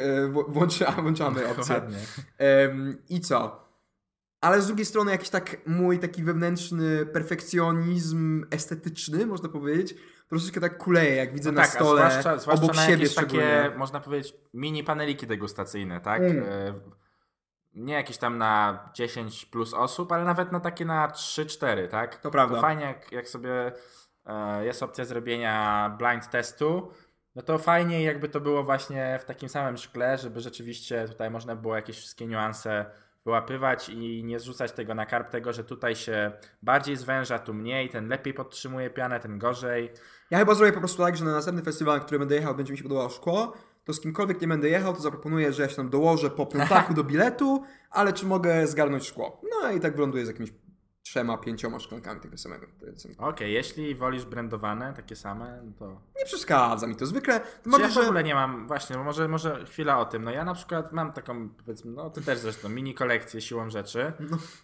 włącza, 0.48 0.92
włączamy 1.02 1.48
opcję. 1.48 1.82
Em, 2.38 2.96
I 3.08 3.20
co? 3.20 3.67
Ale 4.40 4.62
z 4.62 4.66
drugiej 4.66 4.86
strony 4.86 5.10
jakiś 5.10 5.30
tak 5.30 5.56
mój 5.66 5.98
taki 5.98 6.24
wewnętrzny 6.24 7.06
perfekcjonizm 7.06 8.46
estetyczny, 8.50 9.26
można 9.26 9.48
powiedzieć, 9.48 9.94
troszeczkę 10.28 10.60
tak 10.60 10.78
kuleje, 10.78 11.16
jak 11.16 11.34
widzę 11.34 11.52
No 11.52 11.56
na 11.56 11.62
tak, 11.62 11.70
stole, 11.70 12.10
zwłaszcza, 12.10 12.38
zwłaszcza 12.38 12.64
obok 12.64 12.76
na 12.76 12.86
siebie 12.86 13.08
takie, 13.08 13.72
można 13.76 14.00
powiedzieć, 14.00 14.34
mini 14.54 14.84
paneliki 14.84 15.26
degustacyjne, 15.26 16.00
tak? 16.00 16.22
Mm. 16.22 16.42
Y, 16.42 16.74
Nie 17.74 17.94
jakieś 17.94 18.18
tam 18.18 18.38
na 18.38 18.84
10 18.94 19.46
plus 19.46 19.74
osób, 19.74 20.12
ale 20.12 20.24
nawet 20.24 20.52
na 20.52 20.60
takie 20.60 20.84
na 20.84 21.08
3-4, 21.08 21.88
tak? 21.88 22.16
To 22.16 22.30
prawda. 22.30 22.54
To 22.56 22.62
fajnie, 22.62 22.84
jak, 22.84 23.12
jak 23.12 23.28
sobie 23.28 23.72
e, 24.26 24.64
jest 24.64 24.82
opcja 24.82 25.04
zrobienia 25.04 25.96
blind 25.98 26.30
testu, 26.30 26.92
no 27.34 27.42
to 27.42 27.58
fajnie 27.58 28.02
jakby 28.02 28.28
to 28.28 28.40
było 28.40 28.64
właśnie 28.64 29.18
w 29.22 29.24
takim 29.24 29.48
samym 29.48 29.76
szkle, 29.76 30.18
żeby 30.18 30.40
rzeczywiście 30.40 31.08
tutaj 31.08 31.30
można 31.30 31.56
było 31.56 31.76
jakieś 31.76 31.96
wszystkie 31.96 32.26
niuanse 32.26 32.90
wyłapywać 33.24 33.88
i 33.88 34.24
nie 34.24 34.40
zrzucać 34.40 34.72
tego 34.72 34.94
na 34.94 35.06
karp 35.06 35.30
tego, 35.30 35.52
że 35.52 35.64
tutaj 35.64 35.96
się 35.96 36.32
bardziej 36.62 36.96
zwęża, 36.96 37.38
tu 37.38 37.54
mniej, 37.54 37.88
ten 37.88 38.08
lepiej 38.08 38.34
podtrzymuje 38.34 38.90
pianę, 38.90 39.20
ten 39.20 39.38
gorzej. 39.38 39.92
Ja 40.30 40.38
chyba 40.38 40.54
zrobię 40.54 40.72
po 40.72 40.78
prostu 40.78 41.02
tak, 41.02 41.16
że 41.16 41.24
na 41.24 41.32
następny 41.32 41.62
festiwal, 41.62 41.98
na 41.98 42.04
który 42.04 42.18
będę 42.18 42.34
jechał, 42.34 42.54
będzie 42.54 42.72
mi 42.72 42.76
się 42.76 42.82
podobało 42.82 43.08
szkło, 43.08 43.56
to 43.84 43.92
z 43.92 44.00
kimkolwiek 44.00 44.40
nie 44.40 44.48
będę 44.48 44.68
jechał, 44.68 44.94
to 44.94 45.00
zaproponuję, 45.00 45.52
że 45.52 45.62
ja 45.62 45.68
się 45.68 45.76
tam 45.76 45.90
dołożę 45.90 46.30
po 46.30 46.46
piątaku 46.56 46.94
do 46.94 47.04
biletu, 47.04 47.62
ale 47.90 48.12
czy 48.12 48.26
mogę 48.26 48.66
zgarnąć 48.66 49.06
szkło? 49.06 49.40
No 49.50 49.70
i 49.70 49.80
tak 49.80 49.94
wyląduję 49.94 50.24
z 50.24 50.28
jakimiś 50.28 50.50
trzema, 51.08 51.38
pięcioma 51.38 51.78
szklankami 51.78 52.20
tego 52.20 52.38
samego. 52.38 52.66
Okej, 53.18 53.52
jeśli 53.52 53.94
wolisz 53.94 54.24
brandowane, 54.24 54.92
takie 54.96 55.16
same, 55.16 55.62
no 55.64 55.72
to... 55.78 56.00
Nie 56.18 56.24
przeszkadza 56.24 56.86
mi 56.86 56.96
to. 56.96 57.06
Zwykle, 57.06 57.40
ja 57.78 57.88
w 57.88 57.92
że... 57.92 58.00
ogóle 58.00 58.24
nie 58.24 58.34
mam, 58.34 58.66
właśnie, 58.66 58.96
bo 58.96 59.04
może, 59.04 59.28
może 59.28 59.64
chwila 59.66 59.98
o 59.98 60.04
tym. 60.04 60.24
No 60.24 60.30
ja 60.30 60.44
na 60.44 60.54
przykład 60.54 60.92
mam 60.92 61.12
taką, 61.12 61.48
powiedzmy, 61.48 61.92
no 61.92 62.10
ty 62.10 62.22
też 62.22 62.38
zresztą, 62.38 62.68
mini 62.68 62.94
kolekcję 62.94 63.40
siłą 63.40 63.70
rzeczy. 63.70 64.12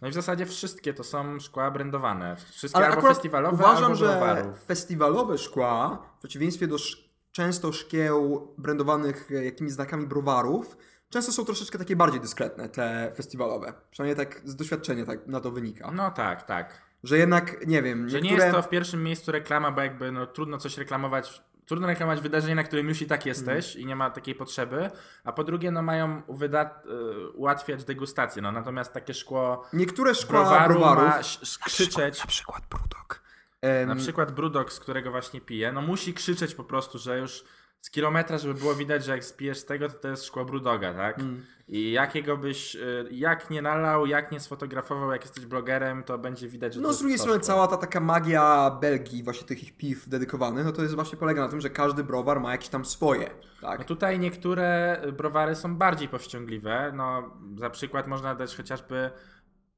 No 0.03 0.09
i 0.09 0.11
w 0.11 0.15
zasadzie 0.15 0.47
wszystkie 0.47 0.95
to 0.95 1.05
są 1.05 1.41
szkła 1.41 1.71
brandowane. 1.71 2.37
Wszystkie 2.37 2.79
Ale 2.79 2.89
albo 2.89 3.09
festiwalowe, 3.09 3.55
uważam, 3.55 3.85
albo 3.85 3.95
że 3.95 4.07
browarów. 4.07 4.65
festiwalowe 4.65 5.39
szkła, 5.39 5.99
w 6.17 6.19
przeciwieństwie 6.19 6.67
do 6.67 6.75
sz- 6.75 7.05
często 7.33 7.73
szkieł 7.73 8.49
brandowanych 8.59 9.31
e, 9.33 9.45
jakimiś 9.45 9.73
znakami 9.73 10.07
browarów, 10.07 10.77
często 11.15 11.33
są 11.33 11.45
troszeczkę 11.45 11.79
takie 11.79 11.97
bardziej 11.97 12.21
dyskretne, 12.21 12.69
te 12.69 13.13
festiwalowe. 13.17 13.73
Przynajmniej 13.91 14.27
tak 14.27 14.41
z 14.45 14.57
doświadczenia 14.57 15.07
tak 15.07 15.27
na 15.27 15.41
to 15.41 15.51
wynika. 15.51 15.91
No 15.91 16.11
tak, 16.11 16.43
tak. 16.43 16.83
Że 17.05 17.19
jednak, 17.19 17.67
nie 17.67 17.83
wiem, 17.83 18.09
Że 18.09 18.17
nie 18.17 18.23
niektóre... 18.23 18.45
jest 18.47 18.57
to 18.57 18.63
w 18.63 18.69
pierwszym 18.69 19.03
miejscu 19.03 19.33
reklama, 19.33 19.71
bo 19.71 19.81
jakby 19.81 20.13
no, 20.13 20.27
trudno 20.27 20.59
coś 20.59 20.79
reklamować. 20.79 21.43
Trudno 21.67 21.87
reklamować 21.87 22.21
wydarzenie, 22.21 22.55
na 22.55 22.63
którym 22.65 22.89
już 22.89 23.03
i 23.03 23.07
tak 23.07 23.27
jesteś 23.27 23.67
Mhm. 23.67 23.83
i 23.83 23.87
nie 23.87 23.97
ma 23.97 24.11
takiej 24.11 24.35
potrzeby, 24.35 24.91
a 25.25 25.33
po 25.33 25.45
drugie 25.45 25.71
no 25.71 25.83
mają 25.83 26.23
wyda- 26.29 26.81
y, 27.27 27.29
ułatwiać 27.31 27.85
degustację, 27.85 28.43
no 28.43 28.53
natomiast 28.53 28.93
takie 28.93 29.15
szkło 29.15 29.65
Niektóre 29.73 30.15
szkła 30.15 30.41
browaru 30.41 30.75
browarów... 30.75 31.05
ma 31.05 31.19
krzyczeć, 31.67 32.21
Na 32.21 32.27
przykład 32.27 32.63
Brudok. 32.71 33.23
Na 33.87 33.97
przykład 33.97 34.33
Brudok, 34.33 34.73
z 34.73 34.81
którego 34.81 35.11
właśnie 35.11 35.41
piję, 35.41 35.73
no 35.73 35.83
musi 35.83 36.15
krzyczeć 36.15 36.55
po 36.55 36.65
prostu, 36.65 36.99
że 36.99 37.19
już 37.19 37.45
z 37.85 37.91
kilometra, 37.91 38.39
żeby 38.39 38.55
było 38.55 38.75
widać, 38.75 39.05
że 39.05 39.13
jak 39.13 39.25
spijesz 39.25 39.59
z 39.59 39.65
tego, 39.65 39.89
to 39.89 39.95
to 39.95 40.09
jest 40.09 40.25
szkło 40.25 40.45
Brudoga, 40.45 40.95
tak? 40.95 41.19
Mm. 41.19 41.47
I 41.69 41.93
jakiego 41.93 42.37
byś, 42.37 42.77
y, 42.77 43.09
jak 43.11 43.51
nie 43.51 43.63
nalał, 43.63 44.07
jak 44.07 44.33
nie 44.33 44.41
sfotografował, 44.41 45.13
jak 45.13 45.23
jesteś 45.23 45.47
blogerem, 45.47 46.03
to 46.03 46.19
będzie 46.19 46.49
widać, 46.49 46.75
że 46.75 46.81
No 46.81 46.93
z 46.93 46.99
drugiej 46.99 47.19
strony 47.19 47.39
szkło. 47.39 47.47
cała 47.47 47.69
ta 47.69 47.77
taka 47.77 48.01
magia 48.01 48.71
Belgii, 48.81 49.23
właśnie 49.23 49.47
tych 49.47 49.63
ich 49.63 49.77
piw 49.77 50.09
dedykowanych, 50.09 50.65
no 50.65 50.73
to 50.73 50.83
jest 50.83 50.95
właśnie 50.95 51.19
polega 51.19 51.43
na 51.43 51.49
tym, 51.49 51.61
że 51.61 51.71
każdy 51.71 52.05
browar 52.05 52.41
ma 52.41 52.53
jakieś 52.53 52.69
tam 52.69 52.85
swoje, 52.85 53.31
tak? 53.61 53.79
No 53.79 53.85
tutaj 53.85 54.19
niektóre 54.19 55.01
browary 55.13 55.55
są 55.55 55.77
bardziej 55.77 56.09
powściągliwe. 56.09 56.93
No, 56.95 57.31
za 57.59 57.71
przykład 57.71 58.07
można 58.07 58.35
dać 58.35 58.57
chociażby 58.57 59.11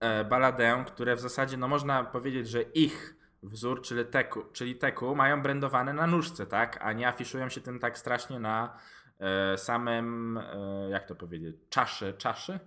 e, 0.01 0.25
Baladę, 0.25 0.85
które 0.87 1.17
w 1.17 1.21
zasadzie, 1.21 1.57
no 1.57 1.69
można 1.69 2.05
powiedzieć, 2.05 2.49
że 2.49 2.63
ich 2.63 3.16
wzór, 3.49 3.83
czyli 3.83 4.05
teku, 4.05 4.43
czyli 4.53 4.77
teku 4.77 5.15
mają 5.15 5.43
brandowane 5.43 5.93
na 5.93 6.07
nóżce, 6.07 6.47
tak? 6.47 6.79
A 6.81 6.93
nie 6.93 7.09
afiszują 7.09 7.49
się 7.49 7.61
tym 7.61 7.79
tak 7.79 7.99
strasznie 7.99 8.41
na 8.41 8.79
e, 9.19 9.59
samym, 9.59 10.39
e, 10.39 10.89
jak 10.91 11.07
to 11.07 11.15
powiedzieć, 11.15 11.57
czaszy, 11.71 12.15
czaszy? 12.19 12.61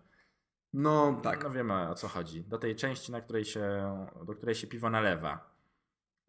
No 0.74 1.20
tak. 1.24 1.44
No 1.44 1.50
wiemy 1.50 1.90
o 1.90 1.96
co 1.96 2.08
chodzi. 2.08 2.44
Do 2.44 2.58
tej 2.58 2.76
części, 2.76 3.12
na 3.12 3.22
której 3.22 3.46
się, 3.46 3.96
do 4.26 4.34
której 4.36 4.56
się 4.56 4.68
piwo 4.68 4.90
nalewa. 4.90 5.50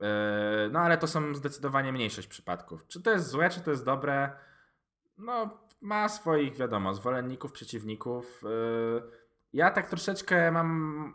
E, 0.03 0.69
No 0.73 0.81
ale 0.81 0.99
to 0.99 1.07
są 1.07 1.35
zdecydowanie 1.35 1.93
mniejszość 1.93 2.29
przypadków. 2.29 2.87
Czy 2.87 3.03
to 3.03 3.11
jest 3.11 3.29
złe, 3.29 3.51
czy 3.51 3.61
to 3.61 3.71
jest 3.71 3.85
dobre? 3.85 4.31
No 5.19 5.61
ma 5.81 6.09
swoich, 6.09 6.57
wiadomo, 6.57 6.95
zwolenników, 6.95 7.53
przeciwników. 7.53 8.43
Yy, 8.43 9.03
Ja 9.53 9.71
tak 9.71 9.89
troszeczkę 9.89 10.53
mam 10.53 11.15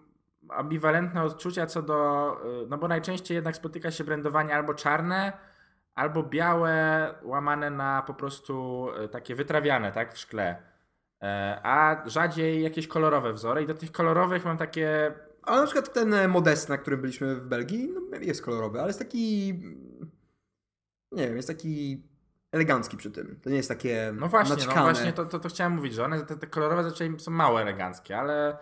ambiwalentne 0.49 1.23
odczucia 1.23 1.65
co 1.65 1.81
do, 1.81 2.31
yy, 2.45 2.67
no 2.69 2.77
bo 2.77 2.87
najczęściej 2.87 3.35
jednak 3.35 3.55
spotyka 3.55 3.91
się 3.91 4.03
brandowanie 4.03 4.55
albo 4.55 4.73
czarne, 4.73 5.33
albo 5.95 6.23
białe, 6.23 7.13
łamane 7.23 7.69
na 7.69 8.01
po 8.01 8.13
prostu 8.13 8.87
yy, 8.99 9.09
takie 9.09 9.35
wytrawiane, 9.35 9.91
tak, 9.91 10.13
w 10.13 10.17
szkle. 10.17 10.55
Yy, 11.21 11.27
A 11.63 12.03
rzadziej 12.05 12.63
jakieś 12.63 12.87
kolorowe 12.87 13.33
wzory 13.33 13.63
i 13.63 13.67
do 13.67 13.73
tych 13.73 13.91
kolorowych 13.91 14.45
mam 14.45 14.57
takie 14.57 15.13
Ale 15.45 15.61
na 15.61 15.65
przykład 15.65 15.93
ten 15.93 16.13
e, 16.13 16.27
Modest, 16.27 16.69
na 16.69 16.77
którym 16.77 17.01
byliśmy 17.01 17.35
w 17.35 17.47
Belgii, 17.47 17.89
no, 18.11 18.17
jest 18.17 18.41
kolorowy, 18.41 18.79
ale 18.79 18.87
jest 18.87 18.99
taki. 18.99 19.53
Nie 21.11 21.27
wiem, 21.27 21.35
jest 21.35 21.47
taki 21.47 22.03
elegancki 22.51 22.97
przy 22.97 23.11
tym. 23.11 23.39
To 23.43 23.49
nie 23.49 23.55
jest 23.55 23.69
takie. 23.69 24.13
No 24.19 24.27
właśnie, 24.27 24.55
no 24.75 24.83
właśnie 24.83 25.13
to, 25.13 25.25
to, 25.25 25.39
to 25.39 25.49
chciałem 25.49 25.73
mówić, 25.73 25.93
że 25.93 26.05
one, 26.05 26.25
te, 26.25 26.37
te 26.37 26.47
kolorowe 26.47 26.83
zazwyczaj 26.83 27.19
są 27.19 27.31
mało 27.31 27.61
eleganckie, 27.61 28.17
ale 28.17 28.57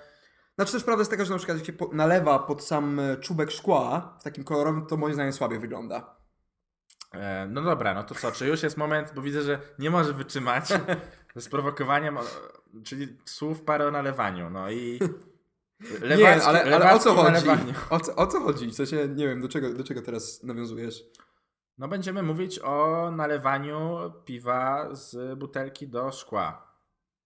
Znaczy 0.56 0.72
też 0.72 0.84
prawda 0.84 1.02
jest 1.02 1.12
taka, 1.12 1.26
że 1.26 1.32
na 1.32 1.38
przykład 1.38 1.58
jak 1.58 1.68
się 1.68 1.74
nalewa 1.92 2.40
pod 2.40 2.64
sam 2.64 3.00
e, 3.00 3.18
czubek 3.18 3.52
szkła 3.52 4.18
w 4.20 4.24
takim 4.24 4.44
kolorowym, 4.44 4.86
to 4.86 4.98
moim 4.98 5.14
zdaniem 5.14 5.34
słabiej 5.34 5.60
wygląda. 5.60 6.16
e, 7.12 7.48
no 7.48 7.62
dobra, 7.62 7.94
no 7.94 8.04
to 8.04 8.16
co, 8.16 8.32
czy 8.32 8.48
już 8.48 8.64
jest 8.64 8.78
moment, 8.78 9.12
bo 9.16 9.22
widzę, 9.22 9.42
że 9.42 9.60
nie 9.80 9.90
może 9.90 10.14
wytrzymać 10.14 10.70
ze 11.36 11.42
sprowokowaniem, 11.42 12.18
czyli 12.84 13.18
słów 13.26 13.62
parę 13.62 13.88
o 13.88 13.92
nalewaniu, 13.92 14.50
no 14.50 14.72
i 14.72 15.00
lewacki, 16.02 16.40
nie, 16.40 16.44
ale, 16.44 16.76
ale 16.76 16.94
o 16.94 17.00
co 17.00 17.16
chodzi? 17.16 17.48
O 17.90 18.00
co, 18.00 18.16
o 18.16 18.28
co 18.28 18.42
chodzi? 18.42 18.68
W 18.68 18.76
sensie, 18.76 19.08
nie 19.08 19.28
wiem, 19.28 19.42
do 19.42 19.48
czego, 19.48 19.74
do 19.74 19.84
czego 19.84 20.02
teraz 20.02 20.44
nawiązujesz? 20.44 21.04
No 21.78 21.88
będziemy 21.88 22.24
mówić 22.24 22.60
o 22.60 23.12
nalewaniu 23.12 23.98
piwa 24.26 24.90
z 24.96 25.40
butelki 25.40 25.88
do 25.88 26.12
szkła. 26.12 26.73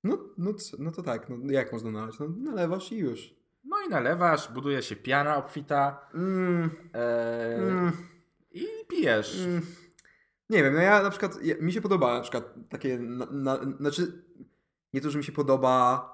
No, 0.07 0.17
no, 0.37 0.51
no 0.79 0.91
to 0.91 1.03
tak, 1.03 1.29
no 1.29 1.51
jak 1.51 1.71
można 1.71 1.91
nalać? 1.91 2.19
No 2.19 2.27
nalewasz 2.37 2.91
i 2.91 2.97
już. 2.97 3.33
No 3.63 3.77
i 3.87 3.89
nalewasz, 3.89 4.51
buduje 4.53 4.81
się 4.81 4.95
piana 4.95 5.37
obfita 5.37 6.09
Mm, 6.13 6.69
e, 6.93 7.55
mm, 7.57 7.91
i 8.51 8.65
pijesz. 8.89 9.45
mm. 9.45 9.61
Nie 10.49 10.63
wiem, 10.63 10.73
no 10.73 10.81
ja 10.81 11.03
na 11.03 11.09
przykład, 11.09 11.43
ja, 11.43 11.55
mi 11.61 11.73
się 11.73 11.81
podoba 11.81 12.13
na 12.13 12.21
przykład 12.21 12.53
takie, 12.69 12.99
na, 12.99 13.25
na, 13.31 13.59
znaczy, 13.79 14.23
nie 14.93 15.01
to, 15.01 15.09
że 15.09 15.17
mi 15.17 15.23
się 15.23 15.31
podoba, 15.31 16.09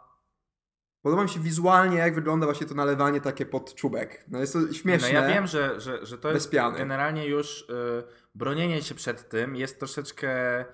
podoba 1.02 1.24
mi 1.24 1.30
się 1.30 1.40
wizualnie, 1.40 1.98
jak 1.98 2.16
wygląda 2.16 2.46
właśnie 2.46 2.68
to 2.68 2.76
nalewanie 2.76 3.22
takie 3.22 3.46
pod 3.46 3.76
czubek. 3.76 4.26
No 4.28 4.40
jest 4.40 4.54
to 4.54 4.60
No 4.60 4.74
śmieszne. 4.74 5.12
ja 5.12 5.28
wiem, 5.28 5.48
że, 5.48 5.80
że, 5.80 6.06
że 6.06 6.18
to 6.18 6.32
jest 6.32 6.52
generalnie 6.52 7.28
już 7.28 7.62
y, 7.62 8.04
bronienie 8.36 8.82
się 8.82 8.96
przed 8.96 9.30
tym 9.30 9.56
jest 9.56 9.80
troszeczkę, 9.80 10.66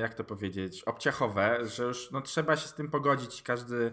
jak 0.00 0.14
to 0.14 0.24
powiedzieć, 0.24 0.82
obciachowe, 0.84 1.66
że 1.66 1.84
już 1.84 2.10
no, 2.10 2.20
trzeba 2.20 2.56
się 2.56 2.68
z 2.68 2.74
tym 2.74 2.90
pogodzić. 2.90 3.42
Każdy 3.42 3.92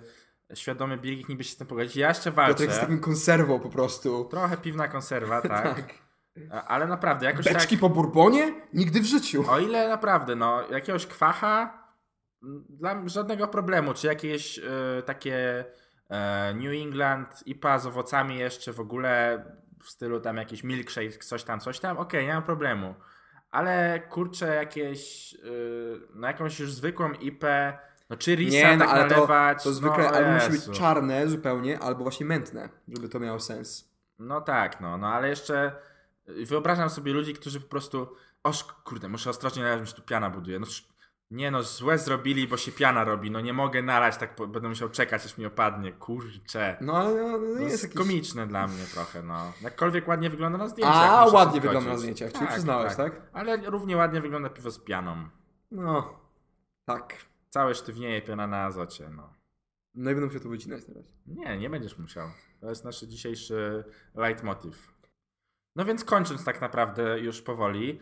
świadomy 0.54 0.98
biegik 0.98 1.30
niby 1.30 1.44
się 1.44 1.52
z 1.52 1.58
tym 1.58 1.68
pogodzić. 1.68 1.96
Ja 1.96 2.10
jeszcze 2.10 2.32
walczę. 2.32 2.54
Piotrek 2.54 2.70
jest 2.70 2.82
takim 2.82 3.00
konserwą 3.00 3.60
po 3.60 3.70
prostu. 3.70 4.26
Trochę 4.26 4.58
piwna 4.58 4.88
konserwa, 4.88 5.42
tak. 5.58 5.94
A- 6.52 6.64
Ale 6.68 6.88
naprawdę, 6.88 7.26
jakoś 7.26 7.46
Beczki 7.46 7.76
tak... 7.76 7.82
po 7.82 7.90
bourbonie? 7.90 8.54
Nigdy 8.74 9.00
w 9.02 9.06
życiu. 9.06 9.46
O 9.50 9.60
ile 9.60 9.90
naprawdę, 9.90 10.36
no, 10.36 10.70
jakiegoś 10.72 11.08
kwacha 11.08 11.84
dla 12.70 13.08
żadnego 13.08 13.48
problemu. 13.48 13.94
Czy 13.94 14.08
jakieś 14.08 14.58
y, 14.58 14.62
takie 15.06 15.66
e, 16.10 16.54
New 16.54 16.74
England 16.84 17.48
IPA 17.48 17.80
z 17.80 17.86
owocami 17.86 18.38
jeszcze 18.38 18.74
w 18.74 18.80
ogóle 18.80 19.46
w 19.84 19.90
stylu 19.90 20.20
tam 20.20 20.38
jakiś 20.38 20.64
milkshake, 20.64 21.18
coś 21.18 21.44
tam, 21.44 21.60
coś 21.60 21.80
tam, 21.80 21.98
okej, 21.98 22.28
nie 22.28 22.34
ma 22.34 22.42
problemu. 22.42 22.96
Ale 23.54 24.00
kurczę, 24.10 24.56
jakieś, 24.56 25.34
y, 25.34 26.00
no 26.16 26.28
jakąś 26.28 26.60
już 26.60 26.74
zwykłą 26.74 27.12
IPę, 27.12 27.78
no 28.10 28.18
czy 28.18 28.36
risa 28.36 28.58
Nie, 28.58 28.78
no 28.78 28.86
tak 28.86 28.94
ale 28.94 29.10
to, 29.10 29.16
nalewać, 29.16 29.64
to 29.64 29.74
zwykle 29.74 30.04
no, 30.04 30.10
albo 30.10 30.32
musi 30.32 30.50
być 30.50 30.78
czarne 30.78 31.28
zupełnie, 31.28 31.80
albo 31.80 32.04
właśnie 32.04 32.26
mętne, 32.26 32.70
żeby 32.88 33.10
to 33.10 33.20
miało 33.20 33.40
sens. 33.40 33.92
No 34.20 34.42
tak, 34.42 34.82
no, 34.82 34.98
no 34.98 35.08
ale 35.08 35.30
jeszcze 35.30 35.76
y, 36.30 36.46
wyobrażam 36.46 36.90
sobie 36.90 37.14
ludzi, 37.14 37.34
którzy 37.34 37.62
po 37.62 37.68
prostu, 37.68 38.16
oż 38.44 38.64
kurde, 38.64 39.10
muszę 39.10 39.30
ostrożnie 39.30 39.64
nalać, 39.64 39.82
mi 39.82 39.88
się 39.88 39.94
tu 39.94 40.02
piana 40.02 40.30
buduje. 40.30 40.60
No 40.60 40.66
nie 41.34 41.52
no, 41.52 41.64
złe 41.64 41.98
zrobili, 41.98 42.48
bo 42.48 42.58
się 42.58 42.72
piana 42.72 43.04
robi, 43.04 43.32
no 43.32 43.42
nie 43.42 43.54
mogę 43.54 43.82
nalać, 43.82 44.18
tak 44.18 44.36
po, 44.36 44.48
będę 44.48 44.70
musiał 44.70 44.90
czekać, 44.90 45.26
aż 45.26 45.38
mi 45.38 45.46
opadnie, 45.46 45.92
kurczę. 45.92 46.78
No 46.82 46.98
ale 46.98 47.14
no, 47.14 47.38
no, 47.38 47.38
nie 47.38 47.52
jest 47.52 47.72
jest 47.72 47.84
jakiś... 47.84 47.98
komiczne 47.98 48.48
dla 48.48 48.68
mnie 48.68 48.84
trochę, 48.94 49.24
no. 49.24 49.54
Jakkolwiek 49.62 50.08
ładnie 50.08 50.30
wygląda 50.30 50.58
na 50.58 50.68
zdjęciach. 50.68 50.96
A, 50.96 51.26
ładnie 51.26 51.62
wygląda 51.62 51.90
na 51.90 51.98
zdjęciach, 51.98 52.34
czyli 52.34 52.48
przyznałeś, 52.48 52.96
tak? 52.96 53.22
Ale 53.34 53.58
równie 53.58 53.98
ładnie 53.98 54.22
wygląda 54.22 54.50
piwo 54.50 54.72
z 54.72 54.80
pianą. 54.80 55.30
No, 55.72 56.20
tak. 56.86 57.16
Całe 57.50 57.76
sztywnieje 57.76 58.22
piana 58.22 58.48
na 58.48 58.64
azocie, 58.64 59.10
no. 59.10 59.34
No 59.96 60.12
i 60.12 60.14
będę 60.14 60.28
musiał 60.28 60.42
to 60.42 60.50
wycinać 60.50 60.86
teraz. 60.86 61.06
Nie, 61.26 61.58
nie 61.58 61.70
będziesz 61.70 61.98
musiał. 61.98 62.28
To 62.62 62.70
jest 62.70 62.86
nasz 62.86 63.02
dzisiejszy 63.02 63.84
leitmotiv. 64.16 64.94
No 65.76 65.86
więc 65.86 66.04
kończąc 66.04 66.46
tak 66.46 66.62
naprawdę 66.62 67.20
już 67.20 67.42
powoli 67.42 68.00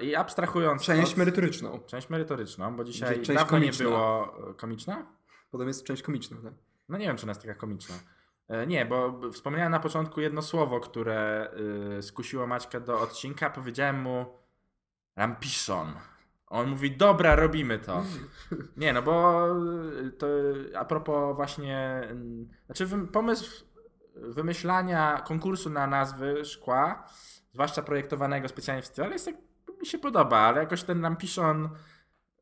i 0.00 0.14
abstrahując 0.14 0.82
Część 0.82 1.12
od... 1.12 1.18
merytoryczną. 1.18 1.80
Część 1.86 2.10
merytoryczną, 2.10 2.76
bo 2.76 2.84
dzisiaj 2.84 3.14
Część 3.16 3.28
dawno 3.28 3.46
komiczna. 3.46 3.84
nie 3.84 3.90
było... 3.90 4.34
e, 4.50 4.54
Komiczna? 4.54 5.06
Potem 5.50 5.68
jest 5.68 5.84
część 5.84 6.02
komiczna, 6.02 6.36
tak? 6.44 6.52
No 6.88 6.98
nie 6.98 7.06
wiem, 7.06 7.16
czy 7.16 7.24
ona 7.24 7.30
jest 7.30 7.42
taka 7.42 7.54
komiczna. 7.54 7.94
E, 8.48 8.66
Nie, 8.66 8.86
bo 8.86 9.20
wspomniałem 9.32 9.72
na 9.72 9.80
początku 9.80 10.20
jedno 10.20 10.42
słowo, 10.42 10.80
które 10.80 11.50
skusiło 12.00 12.46
Maćka 12.46 12.80
do 12.80 13.00
odcinka. 13.00 13.50
Powiedziałem 13.50 14.00
mu 14.00 14.26
Rampiszon. 15.16 15.92
On 16.46 16.68
mówi, 16.68 16.96
dobra, 16.96 17.36
robimy 17.36 17.78
to. 17.78 18.02
Nie, 18.76 18.92
no 18.92 19.02
bo 19.02 19.46
to 20.18 20.26
a 20.78 20.84
propos 20.84 21.36
właśnie, 21.36 22.08
znaczy 22.66 22.88
pomysł 23.12 23.64
wymyślania 24.14 25.22
konkursu 25.26 25.70
na 25.70 25.86
nazwy 25.86 26.44
szkła, 26.44 27.08
zwłaszcza 27.54 27.82
projektowanego 27.82 28.48
specjalnie 28.48 28.82
w 28.82 28.86
stylu, 28.86 29.10
jest 29.10 29.24
tak, 29.24 29.34
mi 29.80 29.86
się 29.86 29.98
podoba, 29.98 30.38
ale 30.38 30.60
jakoś 30.60 30.82
ten 30.82 31.02
Rampiszon, 31.02 31.68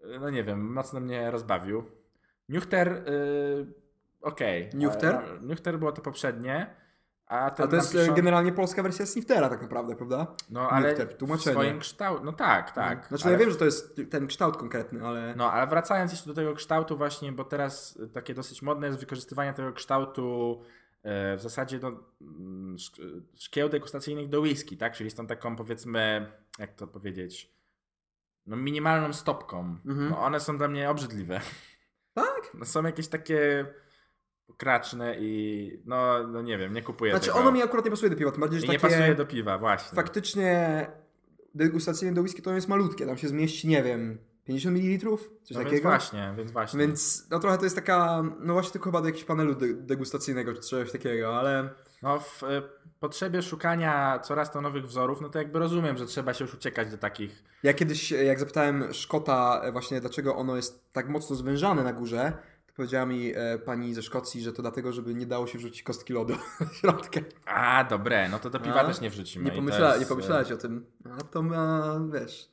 y, 0.05 0.19
no 0.21 0.31
nie 0.31 0.45
wiem, 0.45 0.73
mocno 0.73 1.01
mnie 1.01 1.31
rozbawił. 1.31 1.85
Nuchter, 2.49 2.89
y, 2.89 3.67
okej. 4.21 4.71
Nuchter? 4.75 5.15
A, 5.15 5.41
Nuchter 5.41 5.79
było 5.79 5.93
to 5.93 6.03
poprzednie, 6.03 6.77
a 7.27 7.51
ten 7.51 7.67
A 7.67 7.69
to 7.69 7.77
jest 7.77 7.95
e, 7.95 8.15
generalnie 8.15 8.53
polska 8.53 8.83
wersja 8.83 9.07
Sniftera 9.07 9.49
tak 9.49 9.63
naprawdę, 9.63 9.97
prawda? 9.97 10.27
no 10.51 10.71
ale 10.71 10.89
Nuchter, 10.89 11.09
w 11.39 11.41
swoim 11.41 11.79
kształcie, 11.79 12.25
no 12.25 12.33
tak, 12.33 12.71
tak. 12.71 13.07
Znaczy 13.07 13.25
ale... 13.25 13.33
ja 13.33 13.39
wiem, 13.39 13.51
że 13.51 13.57
to 13.57 13.65
jest 13.65 14.01
ten 14.11 14.27
kształt 14.27 14.57
konkretny, 14.57 15.07
ale... 15.07 15.35
No, 15.37 15.53
ale 15.53 15.67
wracając 15.67 16.13
jeszcze 16.13 16.27
do 16.27 16.35
tego 16.35 16.55
kształtu 16.55 16.97
właśnie, 16.97 17.33
bo 17.33 17.45
teraz 17.45 17.99
takie 18.13 18.35
dosyć 18.35 18.63
modne 18.63 18.87
jest 18.87 18.99
wykorzystywanie 18.99 19.53
tego 19.53 19.73
kształtu 19.73 20.63
w 21.05 21.39
zasadzie 21.41 21.79
do 21.79 21.89
mm, 22.21 22.77
szk- 22.77 23.21
szkieł 23.39 23.69
degustacyjnych 23.69 24.29
do 24.29 24.41
whisky, 24.41 24.77
tak? 24.77 24.95
Czyli 24.95 25.11
z 25.11 25.15
tą 25.15 25.27
taką 25.27 25.57
powiedzmy, 25.57 26.33
jak 26.59 26.73
to 26.75 26.87
powiedzieć, 26.87 27.53
no 28.47 28.57
minimalną 28.57 29.13
stopką. 29.13 29.77
Mhm. 29.87 30.11
No, 30.11 30.19
one 30.23 30.41
są 30.41 30.59
dla 30.59 30.69
mnie 30.69 30.91
obrzydliwe. 30.91 31.41
Tak? 32.15 32.51
No, 32.55 32.65
są 32.65 32.83
jakieś 32.83 33.09
takie 33.09 33.67
pokraczne 34.47 35.17
i 35.19 35.83
no, 35.85 36.29
no 36.29 36.43
nie 36.43 36.59
wiem, 36.59 36.73
nie 36.75 36.83
kupuję 36.83 37.13
Znaczy 37.13 37.27
tego. 37.27 37.39
ono 37.39 37.53
mi 37.53 37.63
akurat 37.63 37.85
nie 37.85 37.91
pasuje 37.91 38.11
do 38.11 38.17
piwa, 38.17 38.31
tym 38.31 38.41
bardziej, 38.41 38.61
że 38.61 38.67
I 38.67 38.71
nie 38.71 38.79
pasuje 38.79 39.15
do 39.15 39.27
piwa, 39.27 39.59
właśnie. 39.59 39.97
faktycznie 39.97 40.87
degustacyjne 41.55 42.15
do 42.15 42.23
whisky 42.23 42.43
to 42.43 42.55
jest 42.55 42.69
malutkie, 42.69 43.07
tam 43.07 43.17
się 43.19 43.29
zmieści, 43.29 43.69
nie 43.69 43.83
wiem, 43.83 44.19
50 44.45 44.77
ml? 44.77 44.99
Coś 45.17 45.51
no 45.51 45.59
więc 45.61 45.65
takiego? 45.71 45.89
właśnie, 45.89 46.35
więc 46.37 46.51
właśnie. 46.53 46.81
Więc 46.81 47.27
no 47.31 47.39
trochę 47.39 47.59
to 47.59 47.65
jest 47.65 47.77
taka, 47.77 48.23
no 48.41 48.53
właśnie 48.53 48.73
tylko 48.73 48.85
chyba 48.85 49.01
do 49.01 49.07
jakiegoś 49.07 49.27
panelu 49.27 49.55
de- 49.55 49.75
degustacyjnego 49.75 50.55
czy 50.55 50.61
czegoś 50.61 50.93
takiego, 50.93 51.39
ale 51.39 51.69
No, 52.03 52.21
w 52.21 52.43
e, 52.43 52.63
potrzebie 53.01 53.43
szukania 53.43 54.19
coraz 54.19 54.51
to 54.53 54.61
nowych 54.61 54.87
wzorów, 54.87 55.21
no 55.21 55.29
to 55.29 55.39
jakby 55.39 55.59
rozumiem, 55.59 55.97
że 55.97 56.07
trzeba 56.07 56.35
się 56.35 56.45
już 56.45 56.55
uciekać 56.55 56.91
do 56.91 56.99
takich. 56.99 57.43
ja 57.63 57.75
kiedyś, 57.75 58.13
e, 58.13 58.25
jak 58.25 58.41
zapytałem 58.41 58.93
Szkota 58.95 59.61
e, 59.65 59.73
właśnie 59.73 60.01
dlaczego 60.01 60.37
ono 60.37 60.57
jest 60.57 60.93
tak 60.93 61.09
mocno 61.09 61.37
zwężane 61.37 61.85
na 61.85 61.93
górze, 61.93 62.33
to 62.67 62.73
powiedziała 62.77 63.07
mi 63.07 63.33
e, 63.37 63.59
pani 63.59 63.95
ze 63.95 64.03
Szkocji, 64.03 64.43
że 64.43 64.53
to 64.53 64.63
dlatego, 64.63 64.93
żeby 64.93 65.15
nie 65.15 65.27
dało 65.27 65.47
się 65.47 65.59
wrzucić 65.59 65.83
kostki 65.83 66.13
lodu 66.13 66.35
w 66.73 66.77
środkę. 66.77 67.21
A, 67.47 67.85
dobre, 67.85 68.29
no 68.29 68.39
to 68.39 68.51
do 68.51 68.61
piwa 68.61 68.81
A? 68.81 68.85
też 68.85 69.01
nie 69.01 69.11
wrzucimy. 69.11 69.45
Nie, 69.45 69.57
pomyślała, 69.57 69.89
jest, 69.89 70.01
nie 70.01 70.07
pomyślałeś 70.07 70.53
o 70.53 70.57
tym. 70.57 70.87
A 71.19 71.25
to 71.25 71.43
ma, 71.43 72.01
wiesz, 72.13 72.52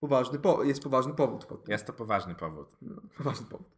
poważny 0.00 0.38
po, 0.38 0.64
jest 0.64 0.82
poważny 0.82 1.14
powód. 1.14 1.46
Jest 1.68 1.86
to 1.86 1.92
poważny 1.92 2.34
powód. 2.34 2.68
No, 2.82 3.02
poważny 3.16 3.46
powód. 3.46 3.68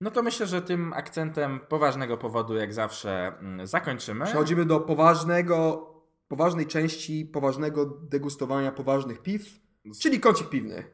No 0.00 0.10
to 0.10 0.22
myślę, 0.22 0.46
że 0.46 0.62
tym 0.62 0.92
akcentem 0.92 1.60
poważnego 1.68 2.16
powodu, 2.16 2.56
jak 2.56 2.72
zawsze, 2.74 3.38
mm, 3.38 3.66
zakończymy. 3.66 4.24
Przechodzimy 4.24 4.64
do 4.64 4.80
poważnego, 4.80 5.86
poważnej 6.28 6.66
części 6.66 7.26
poważnego 7.26 7.86
degustowania 7.86 8.72
poważnych 8.72 9.22
piw, 9.22 9.60
czyli 10.00 10.20
kącik 10.20 10.48
piwny. 10.48 10.84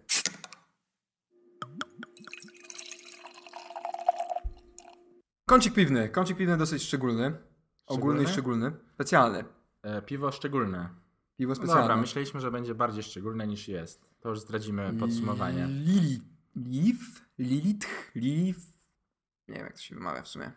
Kącik 5.47 5.75
piwny. 5.75 6.09
Kącik 6.09 6.37
piwny 6.37 6.57
dosyć 6.57 6.83
szczególny. 6.83 7.33
Ogólny 7.87 8.23
i 8.23 8.27
Szczególny? 8.27 8.73
Specjalny. 8.95 9.45
E, 9.83 10.03
Piwo 10.03 10.33
szczególne. 10.33 10.89
Piwo 11.37 11.51
No 11.51 11.55
specjalne. 11.55 11.83
dobra, 11.83 11.97
myśleliśmy, 11.97 12.41
że 12.41 12.51
będzie 12.51 12.75
bardziej 12.75 13.03
szczególne 13.03 13.47
niż 13.47 13.69
jest. 13.69 14.05
To 14.27 14.31
już 14.31 14.41
zdradzimy 14.41 14.95
podsumowanie. 15.01 15.67
Lili. 15.67 16.21
Lilith? 16.57 17.05
Lilith? 17.39 17.87
Lilith? 18.15 18.61
Nie 19.49 19.55
wiem, 19.55 19.65
jak 19.65 19.73
to 19.73 19.79
się 19.79 19.95
wymawia 19.95 20.23
w 20.23 20.29
sumie. 20.29 20.53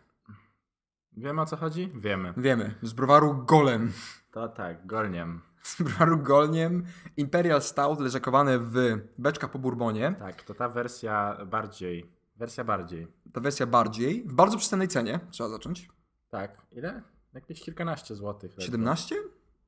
Wiemy 1.16 1.40
o 1.40 1.46
co 1.46 1.56
chodzi? 1.56 1.92
Wiemy. 1.94 2.34
Wiemy. 2.36 2.74
Z 2.82 2.92
browaru 2.92 3.44
Golem. 3.44 3.92
To 4.30 4.48
tak, 4.48 4.86
golniem. 4.86 5.40
Z 5.62 5.82
browaru 5.82 6.18
Golniem. 6.18 6.84
Imperial 7.16 7.62
Stout 7.62 8.00
leżakowane 8.00 8.58
w 8.58 8.74
beczkach 9.18 9.50
po 9.50 9.58
bourbonie. 9.58 10.14
Tak, 10.18 10.42
to 10.42 10.54
ta 10.54 10.68
wersja 10.68 11.44
bardziej. 11.46 12.10
Wersja 12.36 12.64
bardziej. 12.64 13.06
Ta 13.32 13.40
wersja 13.40 13.66
bardziej. 13.66 14.24
W 14.28 14.34
bardzo 14.34 14.56
przystępnej 14.56 14.88
cenie. 14.88 15.20
Trzeba 15.30 15.48
zacząć. 15.48 15.88
Tak. 16.30 16.66
Ile? 16.72 17.02
Jakieś 17.34 17.60
kilkanaście 17.60 18.14
złotych. 18.14 18.50
ledwo. 18.50 18.64
17? 18.64 19.16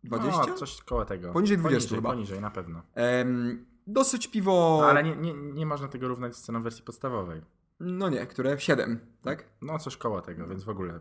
20? 0.05 0.47
No, 0.47 0.55
coś 0.55 0.83
koło 0.83 1.05
tego. 1.05 1.33
Poniżej 1.33 1.59
20 1.59 1.79
poniżej, 1.79 1.97
chyba. 1.99 2.11
Poniżej, 2.11 2.41
na 2.41 2.51
pewno. 2.51 2.83
Em, 2.95 3.72
dosyć 3.87 4.29
piwo... 4.29 4.79
No, 4.81 4.89
ale 4.89 5.03
nie, 5.03 5.17
nie, 5.17 5.35
nie 5.35 5.67
można 5.67 5.89
tego 5.89 6.09
równać 6.09 6.37
z 6.37 6.43
ceną 6.43 6.63
wersji 6.63 6.85
podstawowej. 6.85 7.41
No 7.81 8.09
nie, 8.09 8.27
które 8.27 8.61
7, 8.61 9.01
tak? 9.23 9.45
No, 9.63 9.79
coś 9.79 9.97
koło 9.97 10.21
tego, 10.21 10.49
więc 10.49 10.65
w 10.65 10.69
ogóle 10.69 11.01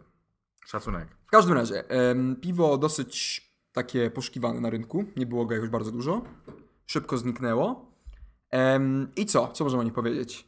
szacunek. 0.66 1.08
W 1.28 1.30
każdym 1.32 1.54
razie, 1.54 1.90
em, 1.90 2.36
piwo 2.36 2.78
dosyć 2.78 3.42
takie 3.74 4.12
poszukiwane 4.12 4.62
na 4.62 4.70
rynku. 4.70 5.06
Nie 5.16 5.26
było 5.26 5.46
go 5.46 5.54
jakoś 5.54 5.70
bardzo 5.70 5.92
dużo. 5.92 6.22
Szybko 6.86 7.18
zniknęło. 7.18 7.92
Em, 8.50 9.08
I 9.16 9.26
co? 9.26 9.48
Co 9.48 9.64
możemy 9.64 9.82
o 9.82 9.84
nich 9.84 9.94
powiedzieć? 9.94 10.48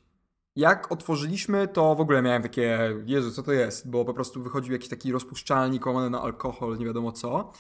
Jak 0.55 0.91
otworzyliśmy, 0.91 1.67
to 1.67 1.95
w 1.95 2.01
ogóle 2.01 2.21
miałem 2.21 2.41
takie, 2.41 2.95
Jezu, 3.05 3.31
co 3.31 3.43
to 3.43 3.51
jest? 3.51 3.89
Bo 3.89 4.05
po 4.05 4.13
prostu 4.13 4.43
wychodził 4.43 4.73
jakiś 4.73 4.89
taki 4.89 5.11
rozpuszczalnik 5.11 5.85
łamany 5.85 6.09
na 6.09 6.21
alkohol, 6.21 6.77
nie 6.77 6.85
wiadomo 6.85 7.11
co. 7.11 7.51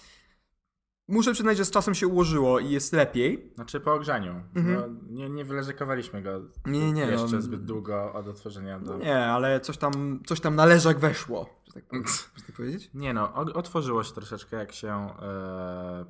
Muszę 1.07 1.33
przyznać, 1.33 1.57
że 1.57 1.65
z 1.65 1.71
czasem 1.71 1.95
się 1.95 2.07
ułożyło 2.07 2.59
i 2.59 2.69
jest 2.69 2.93
lepiej. 2.93 3.51
Znaczy 3.55 3.79
po 3.79 3.93
ogrzaniu. 3.93 4.43
Mhm. 4.55 4.75
No, 4.75 4.99
nie, 5.09 5.29
nie 5.29 5.45
wyleżekowaliśmy 5.45 6.21
go 6.21 6.41
Nie, 6.65 6.91
nie, 6.91 7.05
jeszcze 7.05 7.35
no, 7.35 7.41
zbyt 7.41 7.65
długo 7.65 8.13
od 8.13 8.27
otworzenia 8.27 8.79
do... 8.79 8.97
Nie, 8.97 9.25
ale 9.25 9.59
coś 9.59 9.77
tam, 9.77 10.19
coś 10.25 10.39
tam 10.39 10.55
na 10.55 10.65
leżak 10.65 10.99
weszło. 10.99 11.49
Że 11.67 11.73
tak, 11.73 11.83
że 12.37 12.43
tak 12.47 12.55
powiedzieć? 12.55 12.89
Nie 12.93 13.13
no, 13.13 13.33
otworzyło 13.33 14.03
się 14.03 14.13
troszeczkę 14.13 14.57
jak 14.57 14.71
się... 14.71 14.93
E, 15.21 16.05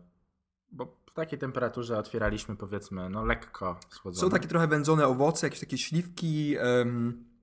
bo 0.72 0.98
w 1.06 1.14
takiej 1.14 1.40
temperaturze 1.40 1.98
otwieraliśmy 1.98 2.56
powiedzmy, 2.56 3.10
no 3.10 3.26
lekko 3.26 3.80
schłodzone. 3.90 4.22
Są 4.22 4.30
takie 4.30 4.48
trochę 4.48 4.68
wędzone 4.68 5.08
owoce, 5.08 5.48
jakieś 5.48 5.60
takie 5.60 5.78
śliwki, 5.78 6.56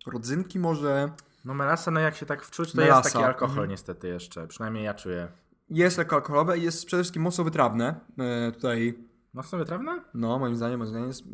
rodzynki 0.06 0.58
może. 0.58 1.10
No 1.44 1.54
melasa, 1.54 1.90
no 1.90 2.00
jak 2.00 2.16
się 2.16 2.26
tak 2.26 2.42
wczuć, 2.42 2.72
to 2.72 2.78
Melasa, 2.78 2.98
jest 2.98 3.12
taki 3.12 3.24
alkohol 3.24 3.50
mhm. 3.50 3.70
niestety 3.70 4.08
jeszcze. 4.08 4.46
Przynajmniej 4.46 4.84
ja 4.84 4.94
czuję. 4.94 5.28
Jest 5.70 5.98
lekko 5.98 6.16
alkoholowe 6.16 6.58
i 6.58 6.62
jest 6.62 6.86
przede 6.86 7.02
wszystkim 7.02 7.22
mocno 7.22 7.44
wytrawne. 7.44 8.00
E, 8.18 8.52
tutaj, 8.52 8.98
Mocno 9.34 9.58
wytrawne? 9.58 10.04
no 10.14 10.38
moim 10.38 10.56
zdaniem, 10.56 10.78
moim 10.78 10.88
zdaniem 10.90 11.08
jest, 11.08 11.24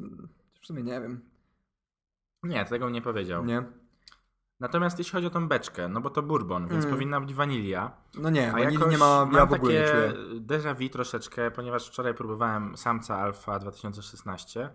w 0.63 0.67
sumie 0.67 0.83
nie 0.83 1.01
wiem, 1.01 1.21
Nie, 2.43 2.65
tego 2.65 2.85
bym 2.85 2.95
nie 2.95 3.03
powiedział. 3.03 3.45
nie? 3.45 3.63
Natomiast 4.61 4.99
jeśli 4.99 5.13
chodzi 5.13 5.27
o 5.27 5.31
tą 5.31 5.49
beczkę, 5.49 5.89
no 5.89 6.01
bo 6.01 6.11
to 6.11 6.23
bourbon, 6.23 6.69
więc 6.69 6.85
Mm. 6.85 6.95
powinna 6.97 7.21
być 7.21 7.35
wanilia. 7.35 7.97
No 8.19 8.31
nie, 8.31 8.55
A 8.55 8.61
jakoś 8.61 8.91
nie 8.91 8.99
ma, 8.99 9.29
ja 9.33 9.39
mam 9.39 9.49
w 9.49 9.53
ogóle 9.53 9.75
nie 9.75 9.81
takie 9.81 10.13
czuję. 10.13 10.41
déjà 10.41 10.75
vu 10.83 10.89
troszeczkę, 10.89 11.51
ponieważ 11.51 11.89
wczoraj 11.89 12.15
próbowałem 12.15 12.77
samca 12.77 13.17
Alfa 13.19 13.59
2016. 13.59 14.71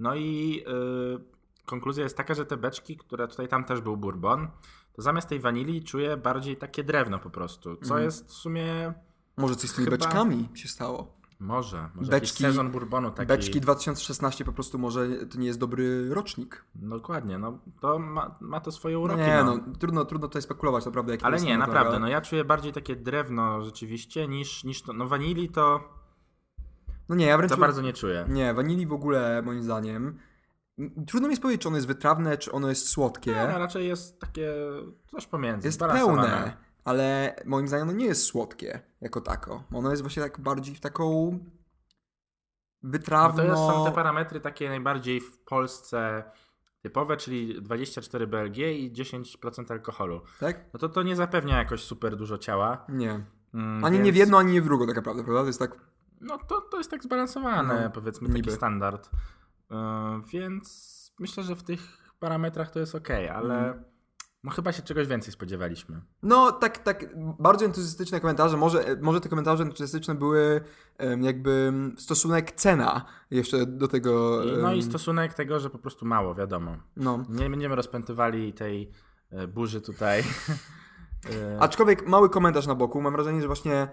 No 0.00 0.14
i 0.14 0.62
y, 0.68 1.64
konkluzja 1.66 2.02
jest 2.04 2.16
taka, 2.16 2.34
że 2.34 2.46
te 2.46 2.56
beczki, 2.56 2.96
które 2.96 3.28
tutaj 3.28 3.48
tam 3.48 3.64
też 3.64 3.80
był 3.80 3.96
bourbon, 3.96 4.48
to 4.92 5.02
zamiast 5.02 5.28
tej 5.28 5.40
wanilii 5.40 5.84
czuję 5.84 6.16
bardziej 6.16 6.56
takie 6.56 6.84
drewno 6.84 7.18
po 7.18 7.30
prostu, 7.30 7.76
co 7.76 7.82
Mhm. 7.82 8.02
jest 8.02 8.28
w 8.28 8.32
sumie 8.32 8.92
Może 9.36 9.56
coś 9.56 9.70
z 9.70 9.74
tymi 9.74 9.84
chyba- 9.84 9.96
beczkami 9.96 10.48
się 10.54 10.68
stało. 10.68 11.12
może, 11.40 11.88
może 11.94 12.12
Beczki- 12.12 12.42
sezon 12.42 12.70
bourbonu 12.70 13.10
taki. 13.10 13.28
Beczki 13.28 13.60
2016 13.60 14.44
po 14.44 14.52
prostu 14.52 14.78
może 14.78 15.08
to 15.26 15.38
nie 15.38 15.46
jest 15.46 15.58
dobry 15.58 16.14
rocznik. 16.14 16.64
Dokładnie, 16.74 17.38
no 17.38 17.58
to 17.80 17.98
ma, 17.98 18.34
ma 18.40 18.60
to 18.60 18.72
swoje 18.72 18.94
No 18.94 19.00
uroki. 19.00 19.20
nie, 19.20 19.42
no. 19.44 19.56
no 19.66 19.74
trudno, 19.78 20.04
trudno 20.04 20.28
tutaj 20.28 20.42
spekulować 20.42 20.84
naprawdę. 20.86 21.12
Jaki 21.12 21.24
Ale 21.24 21.40
nie, 21.40 21.58
naprawdę, 21.58 21.98
no 21.98 22.08
ja 22.08 22.20
czuję 22.20 22.44
bardziej 22.44 22.72
takie 22.72 22.96
drewno 22.96 23.62
rzeczywiście 23.62 24.28
niż, 24.28 24.64
niż 24.64 24.82
to, 24.82 24.92
no 24.92 25.08
wanilii 25.08 25.48
to 25.48 25.80
No 27.08 27.14
nie, 27.16 27.26
ja 27.26 27.36
wręcz... 27.36 27.50
za 27.50 27.56
bardzo 27.56 27.82
nie 27.82 27.92
czuję. 27.92 28.26
Nie, 28.28 28.54
wanilii 28.54 28.86
w 28.86 28.92
ogóle 28.92 29.42
moim 29.44 29.62
zdaniem. 29.62 30.18
Trudno 31.06 31.28
mi 31.28 31.32
jest 31.32 31.42
powiedzieć, 31.42 31.62
czy 31.62 31.68
ono 31.68 31.76
jest 31.76 31.86
wytrawne, 31.86 32.38
czy 32.38 32.52
ono 32.52 32.68
jest 32.68 32.88
słodkie. 32.88 33.30
Nie, 33.30 33.48
no, 33.52 33.58
raczej 33.58 33.88
jest 33.88 34.20
takie 34.20 34.54
coś 35.10 35.26
pomiędzy. 35.26 35.68
jest 35.68 35.80
pełne, 35.80 36.56
ale 36.84 37.36
moim 37.44 37.68
zdaniem 37.68 37.88
ono 37.88 37.98
nie 37.98 38.06
jest 38.06 38.24
słodkie 38.24 38.80
jako 39.00 39.20
tako. 39.20 39.64
Ono 39.72 39.90
jest 39.90 40.02
właśnie 40.02 40.22
tak 40.22 40.40
bardziej 40.40 40.74
w 40.74 40.80
taką 40.80 41.38
No 42.82 42.90
wytrawno... 42.90 43.42
to 43.42 43.48
jest, 43.48 43.56
są 43.62 43.84
te 43.84 43.92
parametry 43.92 44.40
takie 44.40 44.68
najbardziej 44.68 45.20
w 45.20 45.38
Polsce 45.38 46.24
typowe, 46.80 47.16
czyli 47.16 47.62
24 47.62 48.26
BLG 48.26 48.56
i 48.58 48.92
10% 48.92 49.72
alkoholu. 49.72 50.20
Tak? 50.40 50.64
No 50.72 50.78
to 50.78 50.88
to 50.88 51.02
nie 51.02 51.16
zapewnia 51.16 51.58
jakoś 51.58 51.82
super 51.84 52.16
dużo 52.16 52.38
ciała. 52.38 52.84
Nie. 52.88 53.24
Mm, 53.54 53.84
Ani 53.84 53.96
nie 53.98 54.04
więc- 54.04 54.14
w 54.14 54.18
jedno, 54.18 54.38
ani 54.38 54.52
nie 54.52 54.62
w 54.62 54.64
drugo 54.64 54.86
tak 54.86 54.96
naprawdę, 54.96 55.24
prawda? 55.24 55.40
To 55.40 55.46
jest 55.46 55.58
tak... 55.58 55.76
No 56.20 56.38
to, 56.38 56.60
to 56.60 56.78
jest 56.78 56.90
tak 56.90 57.02
zbalansowane, 57.02 57.82
No, 57.84 57.90
powiedzmy, 57.90 58.28
niby. 58.28 58.40
taki 58.42 58.56
standard. 58.56 59.10
Yy, 59.72 60.22
więc 60.32 60.92
myślę, 61.18 61.42
że 61.42 61.56
w 61.56 61.62
tych 61.62 61.80
parametrach 62.20 62.70
to 62.70 62.80
jest 62.80 62.94
ok, 62.94 63.08
ale 63.34 63.54
Mhm. 63.58 63.84
no 64.44 64.50
chyba 64.50 64.72
się 64.72 64.82
czegoś 64.82 65.06
więcej 65.06 65.32
spodziewaliśmy. 65.32 66.00
No, 66.22 66.52
tak, 66.52 66.78
tak, 66.78 67.06
bardzo 67.38 67.64
entuzjastyczne 67.64 68.20
komentarze. 68.20 68.56
Może, 68.56 68.84
może 69.00 69.20
te 69.20 69.28
komentarze 69.28 69.62
entuzjastyczne 69.62 70.14
były 70.14 70.60
jakby 71.20 71.72
stosunek 71.96 72.52
cena 72.52 73.04
jeszcze 73.30 73.66
do 73.66 73.88
tego... 73.88 74.42
No 74.62 74.72
i 74.74 74.82
stosunek 74.82 75.34
tego, 75.34 75.60
że 75.60 75.70
po 75.70 75.78
prostu 75.78 76.06
mało, 76.06 76.34
wiadomo. 76.34 76.76
No. 76.96 77.24
Nie 77.28 77.50
będziemy 77.50 77.76
rozpętywali 77.76 78.52
tej 78.52 78.90
e, 79.30 79.46
burzy 79.48 79.80
tutaj. 79.80 80.22
E, 81.54 81.60
Aczkolwiek 81.60 82.08
mały 82.08 82.30
komentarz 82.30 82.66
na 82.66 82.74
boku. 82.74 83.00
Mam 83.02 83.12
wrażenie, 83.12 83.40
że 83.40 83.46
właśnie 83.46 83.88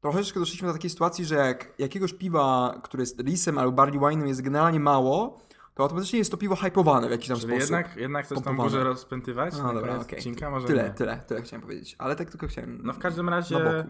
troszeczkę 0.00 0.40
doszliśmy 0.40 0.68
do 0.68 0.74
takiej 0.74 0.90
sytuacji, 0.90 1.24
że 1.24 1.34
jak 1.34 1.72
jakiegoś 1.78 2.14
piwa, 2.14 2.74
które 2.84 3.02
jest 3.02 3.24
lisem 3.24 3.58
albo 3.58 3.72
barley 3.72 3.98
wine'em 4.00 4.26
jest 4.26 4.42
generalnie 4.42 4.80
mało, 4.80 5.40
to 5.74 5.82
automatycznie 5.82 6.18
jest 6.18 6.30
to 6.30 6.36
piwo 6.36 6.56
hypowane 6.56 7.08
w 7.08 7.10
jakiś 7.10 7.28
tam 7.28 7.36
Czyli 7.36 7.48
sposób. 7.52 7.60
jednak, 7.60 7.96
jednak 7.96 8.26
tą 8.26 8.34
Pompowane. 8.34 8.62
burzę 8.62 8.84
rozpętywać? 8.84 9.54
No 9.58 9.74
dobra, 9.74 9.98
odcinka? 9.98 10.50
Może 10.50 10.66
Tyle, 10.66 10.82
nie. 10.84 10.90
tyle, 10.90 11.20
tyle 11.26 11.42
chciałem 11.42 11.62
powiedzieć. 11.62 11.96
Ale 11.98 12.16
tak 12.16 12.30
tylko 12.30 12.46
chciałem. 12.46 12.80
No 12.82 12.92
w 12.92 12.98
każdym 12.98 13.28
razie 13.28 13.84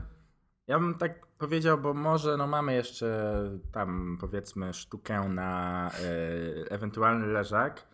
ja 0.66 0.78
bym 0.78 0.94
tak 0.94 1.26
powiedział, 1.26 1.78
bo 1.78 1.94
może 1.94 2.36
no 2.36 2.46
mamy 2.46 2.74
jeszcze 2.74 3.34
tam 3.72 4.18
powiedzmy 4.20 4.74
sztukę 4.74 5.28
na 5.28 5.90
e, 5.90 6.70
ewentualny 6.70 7.26
leżak. 7.26 7.86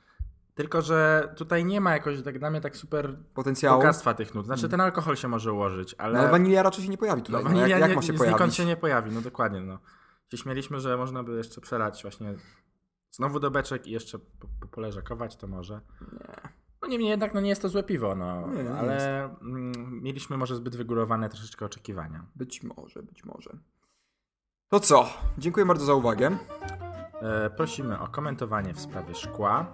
Tylko, 0.55 0.83
że 0.83 1.29
tutaj 1.37 1.65
nie 1.65 1.81
ma 1.81 1.93
jakoś 1.93 2.23
tak 2.23 2.39
dla 2.39 2.51
mnie 2.51 2.61
tak 2.61 2.77
super 2.77 3.17
Potencjału. 3.35 3.79
bogactwa 3.79 4.15
tych 4.15 4.35
nut. 4.35 4.47
Znaczy 4.47 4.69
ten 4.69 4.81
alkohol 4.81 5.17
się 5.17 5.29
może 5.29 5.53
ułożyć, 5.53 5.95
ale... 5.99 6.13
No, 6.13 6.21
ale 6.21 6.31
wanilia 6.31 6.63
raczej 6.63 6.85
się 6.85 6.91
nie 6.91 6.99
pojawi 6.99 7.21
No 7.21 7.27
tutaj. 7.27 7.45
No, 7.45 7.49
wanilia 7.49 7.69
jak, 7.69 7.81
jak 7.81 7.91
nie, 7.91 7.97
ma 7.97 8.03
się 8.03 8.13
pojawić? 8.13 8.57
się 8.57 8.65
nie 8.65 8.77
pojawi, 8.77 9.11
no 9.11 9.21
dokładnie. 9.21 9.61
No. 9.61 9.79
Się 10.31 10.37
śmieliśmy, 10.37 10.81
że 10.81 10.97
można 10.97 11.23
by 11.23 11.37
jeszcze 11.37 11.61
przelać 11.61 12.03
właśnie 12.03 12.35
znowu 13.11 13.41
do 13.41 13.51
beczek 13.51 13.87
i 13.87 13.91
jeszcze 13.91 14.19
po, 14.19 14.47
po, 14.61 14.67
poleżakować, 14.67 15.37
to 15.37 15.47
może. 15.47 15.81
Nie. 16.13 16.63
No 16.83 16.89
niemniej 16.89 17.11
jednak 17.11 17.35
no 17.35 17.41
nie 17.41 17.49
jest 17.49 17.63
to 17.63 17.69
złe 17.69 17.83
piwo, 17.83 18.15
no, 18.15 18.47
Nie, 18.47 18.63
nie 18.63 18.75
ale 18.75 19.25
mm, 19.25 20.03
mieliśmy 20.03 20.37
może 20.37 20.57
zbyt 20.57 20.77
wygórowane 20.77 21.29
troszeczkę 21.29 21.67
oczekiwania. 21.67 22.27
Być 22.37 22.63
może, 22.63 23.03
być 23.03 23.25
może. 23.25 23.51
To 24.69 24.81
co? 24.81 25.09
Dziękuję 25.39 25.67
bardzo 25.67 25.85
za 25.85 25.95
uwagę. 25.95 26.39
E, 27.23 27.51
prosimy 27.51 28.01
o 28.01 28.09
komentowanie 28.09 28.75
w 28.75 28.81
sprawie 28.81 29.15
szkła 29.15 29.67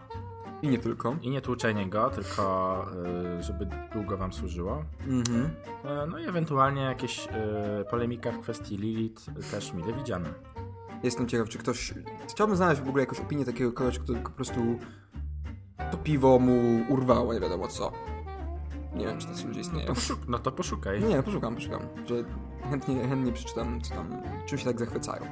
I 0.62 0.68
nie 0.68 0.78
tylko. 0.78 1.16
i 1.22 1.30
nie 1.30 1.40
tłuczenie 1.40 1.86
go, 1.86 2.10
tylko 2.10 2.86
e, 3.38 3.42
żeby 3.42 3.68
długo 3.92 4.16
wam 4.16 4.32
służyło. 4.32 4.84
Mhm. 5.06 5.50
E, 5.84 6.06
no 6.06 6.18
i 6.18 6.24
ewentualnie 6.26 6.82
jakieś 6.82 7.28
e, 7.30 7.84
polemika 7.90 8.32
w 8.32 8.40
kwestii 8.40 8.76
Lilith 8.76 9.50
też 9.50 9.72
mile 9.72 9.92
widziane. 9.92 10.28
Jestem 11.02 11.26
ciekaw, 11.28 11.48
czy 11.48 11.58
ktoś... 11.58 11.94
Chciałbym 12.28 12.56
znaleźć 12.56 12.80
w 12.82 12.88
ogóle 12.88 13.02
jakąś 13.02 13.20
opinię 13.20 13.44
takiego 13.44 13.72
kogoś, 13.72 13.98
kto 13.98 14.12
po 14.14 14.30
prostu 14.30 14.60
to 15.90 15.96
piwo 15.98 16.38
mu 16.38 16.80
urwało, 16.88 17.34
nie 17.34 17.40
wiadomo 17.40 17.68
co. 17.68 17.92
Nie 18.94 19.06
wiem, 19.06 19.18
czy 19.18 19.26
tacy 19.26 19.46
ludzie 19.46 19.60
No 19.60 19.66
istnieją. 19.66 19.86
to, 19.86 19.92
poszuk- 19.92 20.24
no 20.28 20.38
to 20.38 20.52
poszukaj. 20.52 21.02
Nie, 21.04 21.22
poszukam, 21.22 21.54
poszukam. 21.54 21.80
Że 22.06 22.14
chętnie, 22.70 23.08
chętnie 23.08 23.32
przeczytam, 23.32 23.80
co 23.80 23.94
tam, 23.94 24.22
czym 24.46 24.58
się 24.58 24.64
tak 24.64 24.78
zachwycają. 24.78 25.22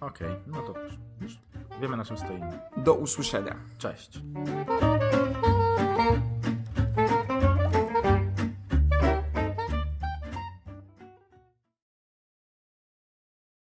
Okej, 0.00 0.30
no 0.46 0.62
to 0.62 0.74
już 1.20 1.38
wiemy 1.80 1.96
na 1.96 2.04
czym 2.04 2.18
stoimy. 2.18 2.58
Do 2.76 2.94
usłyszenia. 2.94 3.56
Cześć. 3.78 4.20